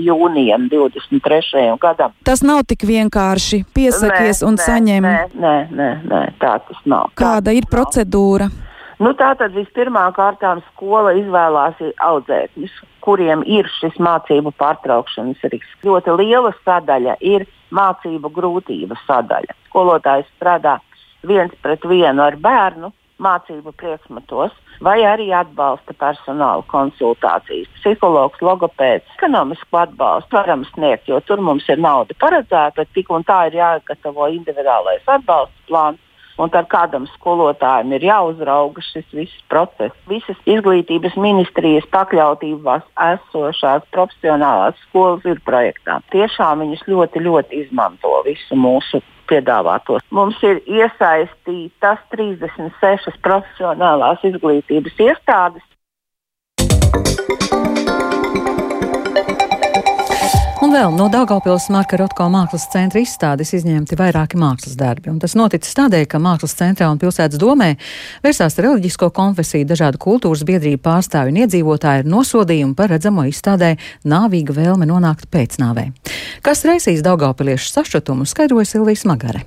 jūnijam 0.09 0.69
23. 0.73 1.69
gadam. 1.83 2.17
Tas 2.27 2.45
nav 2.47 2.65
tik 2.69 2.87
vienkārši 2.89 3.65
piesakies 3.75 4.43
nē, 4.43 4.49
un 4.49 4.59
nē, 4.59 4.67
saņem. 4.67 5.09
Nē, 5.09 5.25
nē, 5.35 5.57
nē, 5.71 5.91
nē, 6.11 6.23
tā 6.43 6.59
tas 6.67 6.85
nav. 6.85 7.15
Kāda 7.19 7.51
tā 7.51 7.59
ir 7.59 7.69
procedūra? 7.71 8.51
Nu, 9.03 9.11
Tātad 9.19 9.55
vispirmām 9.57 10.13
kārtām 10.15 10.61
skola 10.71 11.11
izvēlās 11.19 11.81
audzēkņus, 12.07 12.75
kuriem 13.03 13.43
ir 13.51 13.67
šis 13.81 13.97
mācību 13.99 14.53
pārtraukšanas 14.61 15.43
risks. 15.51 15.75
Ļoti 15.83 16.15
liela 16.21 16.53
sadaļa 16.63 17.17
ir 17.27 17.49
mācību 17.75 18.31
grūtību 18.37 18.99
sadaļa. 19.07 19.57
Skolotājs 19.71 20.29
strādā 20.37 20.77
viens 21.27 21.55
pret 21.65 21.83
vienu 21.89 22.23
ar 22.23 22.37
bērnu 22.39 22.93
mācību 23.22 23.72
priekšmetos, 23.81 24.55
vai 24.83 24.98
arī 25.07 25.31
atbalsta 25.37 25.94
personāla 25.98 26.64
konsultācijas. 26.70 27.70
Psihologs, 27.81 28.40
logopēds, 28.44 29.09
ekonomisku 29.18 29.83
atbalstu 29.83 30.38
varam 30.38 30.64
sniegt, 30.72 31.09
jo 31.09 31.20
tur 31.27 31.42
mums 31.44 31.68
ir 31.68 31.83
nauda 31.83 32.16
paredzēta, 32.22 32.87
tik 32.94 33.11
un 33.11 33.27
tā 33.29 33.46
ir 33.51 33.61
jāgatavo 33.61 34.31
individuālais 34.38 35.07
atbalsta 35.07 35.68
plāns. 35.68 36.09
Un 36.40 36.48
tad 36.48 36.64
kādam 36.72 37.05
skolotājam 37.12 37.92
ir 37.92 38.07
jāuzrauga 38.07 38.81
šis 38.87 39.05
viss 39.12 39.42
process. 39.53 39.92
Visas 40.09 40.38
izglītības 40.48 41.18
ministrijas 41.20 41.85
pakļautībās 41.92 42.87
esošās 43.05 43.85
profesionālās 43.92 44.81
skolas 44.88 45.27
ir 45.29 45.42
projektā. 45.44 46.01
Tiešām 46.14 46.64
viņas 46.64 46.87
ļoti, 46.88 47.22
ļoti 47.29 47.61
izmanto 47.66 48.14
visu 48.25 48.57
mūsu 48.57 49.03
piedāvātos. 49.33 50.05
Mums 50.12 50.38
ir 50.47 50.61
iesaistītas 50.68 52.05
36 52.14 53.18
profesionālās 53.25 54.25
izglītības 54.29 55.05
iestādes. 55.09 55.68
Un 60.73 60.79
vēl 60.79 60.95
no 60.97 61.05
Daugaupils 61.13 61.67
Marka 61.69 61.99
Rotko 62.01 62.25
mākslas 62.33 62.63
centra 62.73 63.03
izstādes 63.03 63.51
izņemti 63.59 63.93
vairāki 64.01 64.39
mākslas 64.41 64.73
darbi. 64.81 65.11
Un 65.13 65.19
tas 65.21 65.35
noticis 65.37 65.77
tādēļ, 65.77 66.07
ka 66.09 66.17
mākslas 66.17 66.55
centrā 66.57 66.89
un 66.89 66.97
pilsētas 66.97 67.37
domē 67.37 67.75
vērsās 68.25 68.57
reliģisko 68.57 69.11
konfesiju, 69.13 69.69
dažādu 69.69 70.01
kultūras 70.01 70.47
biedrību 70.49 70.81
pārstāvju 70.81 71.35
un 71.35 71.43
iedzīvotāju 71.43 72.07
ar 72.07 72.09
nosodījumu 72.15 72.73
par 72.79 72.89
redzamo 72.95 73.27
izstādē 73.29 73.75
nāvīga 74.09 74.57
vēlme 74.57 74.89
nonākt 74.89 75.29
pēcnāvē. 75.29 75.91
Kas 76.41 76.65
raisīs 76.65 77.05
Daugaupiliešu 77.05 77.69
sašutumu, 77.75 78.25
skaidroja 78.25 78.73
Silvijas 78.73 79.05
Magare. 79.05 79.45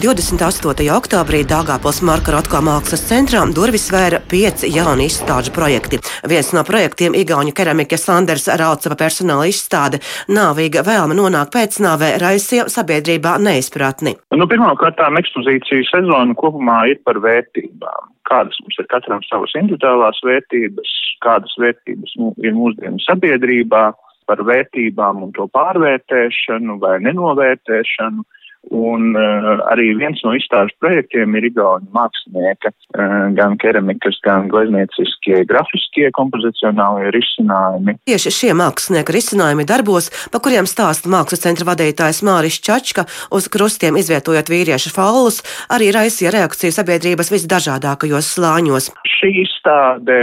28. 0.00 0.88
oktobrī 0.88 1.42
Dāngāpils 1.44 1.98
Marka 2.00 2.32
Rotko 2.32 2.62
mākslas 2.64 3.02
centrā 3.04 3.42
durvis 3.52 3.90
vēra 3.92 4.22
pieci 4.24 4.70
jauni 4.72 5.04
izstāžu 5.10 5.52
projekti. 5.52 5.98
Viens 6.24 6.48
no 6.56 6.62
projektiem- 6.64 7.12
Igauņu 7.22 7.52
keramika 7.52 7.98
Sanders 8.00 8.48
Raucava 8.48 8.96
personāla 8.96 9.44
izstāde- 9.52 10.00
nāvīga 10.38 10.80
vēlme 10.80 11.12
nonākt 11.12 11.52
pēcnāvē 11.52 12.16
raisīja 12.24 12.64
sabiedrībā 12.72 13.36
neizpratni. 13.36 14.16
Nu, 14.32 14.46
Pirmkārt, 14.46 14.96
ekspozīcijas 14.96 15.92
sezona 15.92 16.34
kopumā 16.34 16.88
ir 16.88 16.98
par 17.04 17.16
vērtībām. 17.20 18.02
Kādas 18.24 18.56
mums 18.62 18.78
ir 18.78 18.86
katram 18.88 19.20
savas 19.28 19.52
individuālās 19.60 20.16
vērtības, 20.24 20.88
kādas 21.20 21.52
vērtības 21.58 22.16
nu, 22.16 22.34
ir 22.38 22.52
mūsdienu 22.52 22.98
sabiedrībā, 23.04 23.92
par 24.26 24.38
vērtībām 24.48 25.22
un 25.26 25.32
to 25.32 25.48
pārvērtēšanu 25.52 26.78
vai 26.80 26.98
nenovērtēšanu. 27.04 28.24
Un 28.70 29.16
uh, 29.18 29.58
arī 29.72 29.88
viens 29.98 30.20
no 30.22 30.36
izstāžu 30.38 30.70
projektiem 30.78 31.34
ir 31.34 31.48
Igaunijas 31.48 31.90
mākslinieka, 31.96 32.70
uh, 32.70 33.14
gan 33.34 33.56
keramikas, 33.58 34.20
gan 34.22 34.46
gleznieciskie, 34.52 35.40
grafiskie, 35.50 36.06
kompozicionālie 36.14 37.10
risinājumi. 37.16 37.96
Tieši 38.06 38.30
šie 38.36 38.52
mākslinieka 38.54 39.16
risinājumi 39.16 39.66
darbos, 39.66 40.12
pa 40.30 40.38
kuriem 40.44 40.68
stāsta 40.70 41.10
mākslas 41.10 41.42
centra 41.42 41.66
vadītājs 41.72 42.22
Māris 42.22 42.60
Čačka, 42.62 43.08
uz 43.34 43.50
krustiem 43.50 43.98
izvietojot 43.98 44.54
vīriešu 44.54 44.94
faulus, 44.94 45.42
arī 45.66 45.90
raisīja 45.96 46.30
reakciju 46.38 46.70
sabiedrības 46.78 47.34
visdažādākajos 47.34 48.30
slāņos. 48.36 48.92
Šī 49.18 49.32
izstāde 49.42 50.20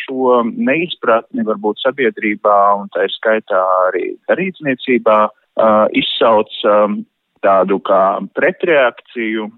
šo 0.00 0.40
neizpratni 0.48 1.44
varbūt 1.44 1.84
sabiedrībā 1.84 2.58
un 2.80 2.88
tā 2.96 3.04
skaitā 3.12 3.60
arī 3.90 4.14
garīdzniecībā 4.30 5.20
uh, 5.28 5.86
izsauc 5.92 6.50
um, 6.64 7.02
tādu 7.44 7.80
kā 7.86 8.20
pretreakciju 8.36 9.48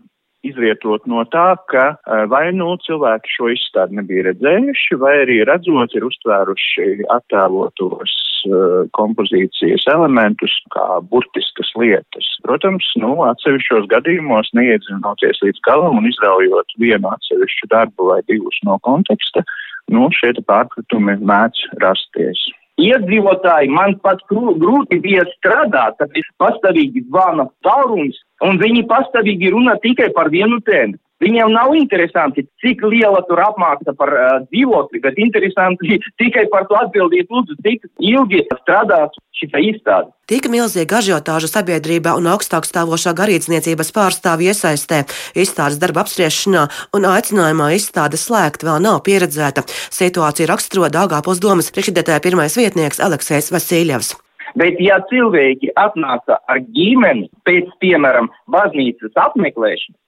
izvietot 0.47 1.07
no 1.11 1.23
tā, 1.31 1.55
ka 1.71 1.85
vai 2.31 2.45
nu 2.55 2.75
cilvēki 2.83 3.31
šo 3.37 3.51
izstādi 3.55 3.99
nebija 3.99 4.27
redzējuši, 4.31 4.99
vai 5.03 5.15
arī 5.23 5.39
redzot 5.47 5.95
ir 5.95 6.07
uztvēruši 6.09 7.07
attēlotos 7.15 8.15
uh, 8.51 8.83
kompozīcijas 8.99 9.87
elementus 9.95 10.55
kā 10.75 10.87
burtiskas 11.13 11.71
lietas. 11.79 12.31
Protams, 12.47 12.89
nu, 13.03 13.15
atsevišķos 13.29 13.87
gadījumos 13.93 14.51
neiedzinoties 14.59 15.43
līdz 15.47 15.63
galam 15.69 16.01
un 16.03 16.11
izraujot 16.11 16.75
vienu 16.83 17.13
atsevišķu 17.15 17.71
darbu 17.75 18.11
vai 18.11 18.21
divus 18.31 18.59
no 18.67 18.81
konteksta, 18.87 19.47
nu, 19.95 20.11
šie 20.19 20.35
pārpratumi 20.43 21.21
mēdz 21.23 21.69
rasties. 21.85 22.49
Iedzīvotāji 22.81 23.69
man 23.69 23.99
pat 24.01 24.23
grūti 24.31 24.99
bija 25.05 25.27
strādāt, 25.35 25.99
tad 25.99 26.15
ir 26.17 26.25
pastāvīgi 26.41 27.05
zvana 27.11 27.45
tālrunis, 27.67 28.17
un 28.41 28.57
viņi 28.63 28.87
pastāvīgi 28.89 29.53
runā 29.53 29.77
tikai 29.83 30.09
par 30.17 30.31
vienu 30.33 30.61
tēmu. 30.65 30.97
Viņiem 31.23 31.53
nav 31.55 31.71
interesanti, 31.79 32.43
cik 32.63 32.83
liela 32.91 33.21
tur 33.29 33.39
apmaksa 33.45 33.95
par 33.99 34.11
uh, 34.11 34.31
dzīvokli, 34.49 35.03
bet 35.05 35.21
interesanti 35.23 36.01
tikai 36.23 36.49
par 36.51 36.67
to 36.71 36.79
atbildīt, 36.81 37.31
lūdzu, 37.31 37.59
cik 37.63 37.87
ilgi 38.03 38.43
strādās 38.63 39.15
šī 39.39 39.51
izstāde. 39.69 40.11
Tika 40.31 40.51
milzīga 40.51 40.99
ažiotāža 40.99 41.51
sabiedrībā 41.51 42.15
un 42.19 42.27
augstāk 42.33 42.67
stāvošā 42.67 43.15
garīdzniecības 43.19 43.93
pārstāvja 43.95 44.55
iesaistē. 44.55 45.03
Izstādes 45.39 45.79
darba 45.83 46.03
apspriešanā 46.03 46.67
un 46.97 47.09
aicinājumā 47.11 47.71
izstāde 47.77 48.19
slēgt 48.19 48.67
vēl 48.67 48.83
nav 48.83 49.03
pieredzēta. 49.07 49.67
Situācija 49.95 50.51
raksturo 50.51 50.91
Dāngāpils 50.91 51.43
domas 51.43 51.71
priekšredētāja 51.75 52.23
pirmais 52.25 52.59
vietnieks 52.59 53.03
Aleksējs 53.03 53.53
Vasiljevs. 53.55 54.15
Bet, 54.59 54.77
ja 54.85 54.99
cilvēki 55.09 55.71
atnāca 55.81 56.37
ar 56.51 56.61
ģimeni 56.77 57.31
pēc, 57.49 57.71
piemēram, 57.81 58.29
baznīcas 58.53 59.15
apmeklēšanas, 59.17 60.02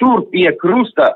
tur 0.00 0.24
pie 0.32 0.50
krusta 0.60 1.12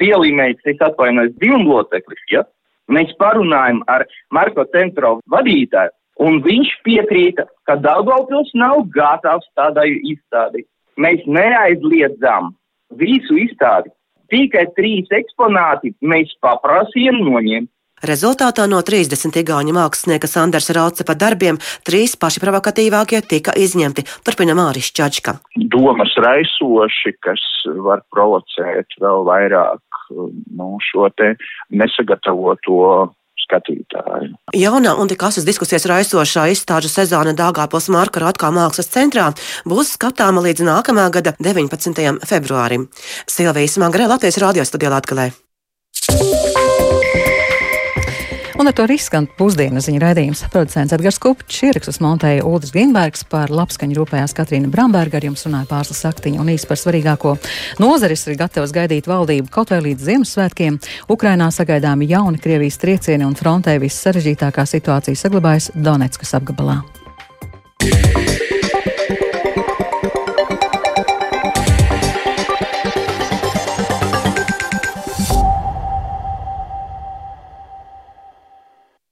pielīmēts, 0.00 0.66
es 0.68 0.82
atvainojos, 0.84 1.34
divu 1.40 1.62
loceklis, 1.64 2.22
ja? 2.30 2.44
Mēs 2.92 3.10
parunājam 3.18 3.80
ar 3.90 4.04
Marko 4.30 4.64
Centro 4.70 5.16
vadītāju, 5.32 5.90
un 6.22 6.38
viņš 6.44 6.72
piekrīta, 6.86 7.46
ka 7.66 7.76
Daugavpils 7.82 8.52
nav 8.54 8.84
gatavs 8.94 9.48
tādai 9.58 9.88
izstādī. 10.12 10.64
Mēs 10.96 11.24
neaizliedzām 11.26 12.54
visu 12.96 13.36
izstādi. 13.42 13.90
Tikai 14.32 14.64
trīs 14.78 15.10
eksponāti 15.14 15.92
mēs 16.02 16.32
paprasījām 16.42 17.20
noņemt. 17.26 17.70
Rezultātā 18.04 18.66
no 18.68 18.82
30 18.84 19.38
igauņu 19.40 19.72
mākslinieka 19.72 20.28
Sanders 20.28 20.68
Raucepa 20.76 21.14
darbiem 21.16 21.56
trīs 21.86 22.12
paši 22.20 22.42
provokatīvākie 22.44 23.22
tika 23.24 23.54
izņemti, 23.56 24.04
turpina 24.26 24.52
Māris 24.58 24.92
Čačka. 24.92 25.38
Domas 25.56 26.12
raisoši, 26.20 27.16
kas 27.24 27.40
var 27.86 28.04
provocēt 28.12 28.98
vēl 29.00 29.24
vairāk 29.24 29.80
nu, 30.10 30.76
šo 30.84 31.08
te 31.16 31.34
nesagatavoto 31.72 33.14
skatītāju. 33.46 34.34
Jaunā 34.58 34.92
un 35.00 35.08
tik 35.10 35.22
asas 35.28 35.46
diskusijas 35.46 35.86
raisošā 35.88 36.48
izstāžu 36.52 36.90
sezona 36.92 37.32
Dāngāpils 37.38 37.88
Marka 37.94 38.22
Rotkā 38.22 38.50
mākslas 38.54 38.90
centrā 38.92 39.30
būs 39.68 39.94
skatāma 39.96 40.44
līdz 40.44 40.66
nākamā 40.66 41.08
gada 41.14 41.36
19. 41.38 42.20
februārim. 42.26 42.88
Silvijas 43.24 43.80
Magrē 43.82 44.10
Latvijas 44.10 44.42
radio 44.42 44.66
studijā 44.66 44.92
Latgalē. 44.92 45.30
Un 48.66 48.72
ar 48.72 48.74
to 48.74 48.82
arī 48.82 48.96
skan 48.98 49.28
pusdienas 49.38 49.84
ziņu 49.86 50.00
raidījums. 50.02 50.40
Producents 50.50 50.90
Edgars 50.96 51.20
Kupčs, 51.22 51.60
ierakstus 51.68 52.00
montēja 52.02 52.42
Ulris 52.42 52.72
Grīnbergs, 52.74 53.22
par 53.30 53.52
labskaņu 53.54 53.94
rūpējās 53.94 54.34
Katrīna 54.34 54.66
Bramberga, 54.72 55.20
ar 55.20 55.26
jums 55.28 55.46
runāja 55.46 55.68
pārslas 55.70 56.02
saktiņa 56.02 56.42
un 56.42 56.50
īsi 56.50 56.66
par 56.66 56.80
svarīgāko. 56.82 57.36
Nozaris 57.78 58.26
ir 58.26 58.34
gatavs 58.40 58.74
gaidīt 58.74 59.06
valdību 59.06 59.54
kaut 59.54 59.70
vai 59.70 59.78
līdz 59.84 60.08
Ziemassvētkiem. 60.10 60.80
Ukrainā 61.14 61.46
sagaidāmi 61.54 62.10
jauni 62.10 62.42
Krievijas 62.42 62.82
triecieni 62.82 63.28
un 63.28 63.38
frontē 63.38 63.78
viss 63.78 64.02
sarežģītākā 64.02 64.66
situācija 64.66 65.22
saglabājas 65.22 65.70
Donetskas 65.78 66.34
apgabalā. 66.40 66.80
Yeah. 67.86 68.35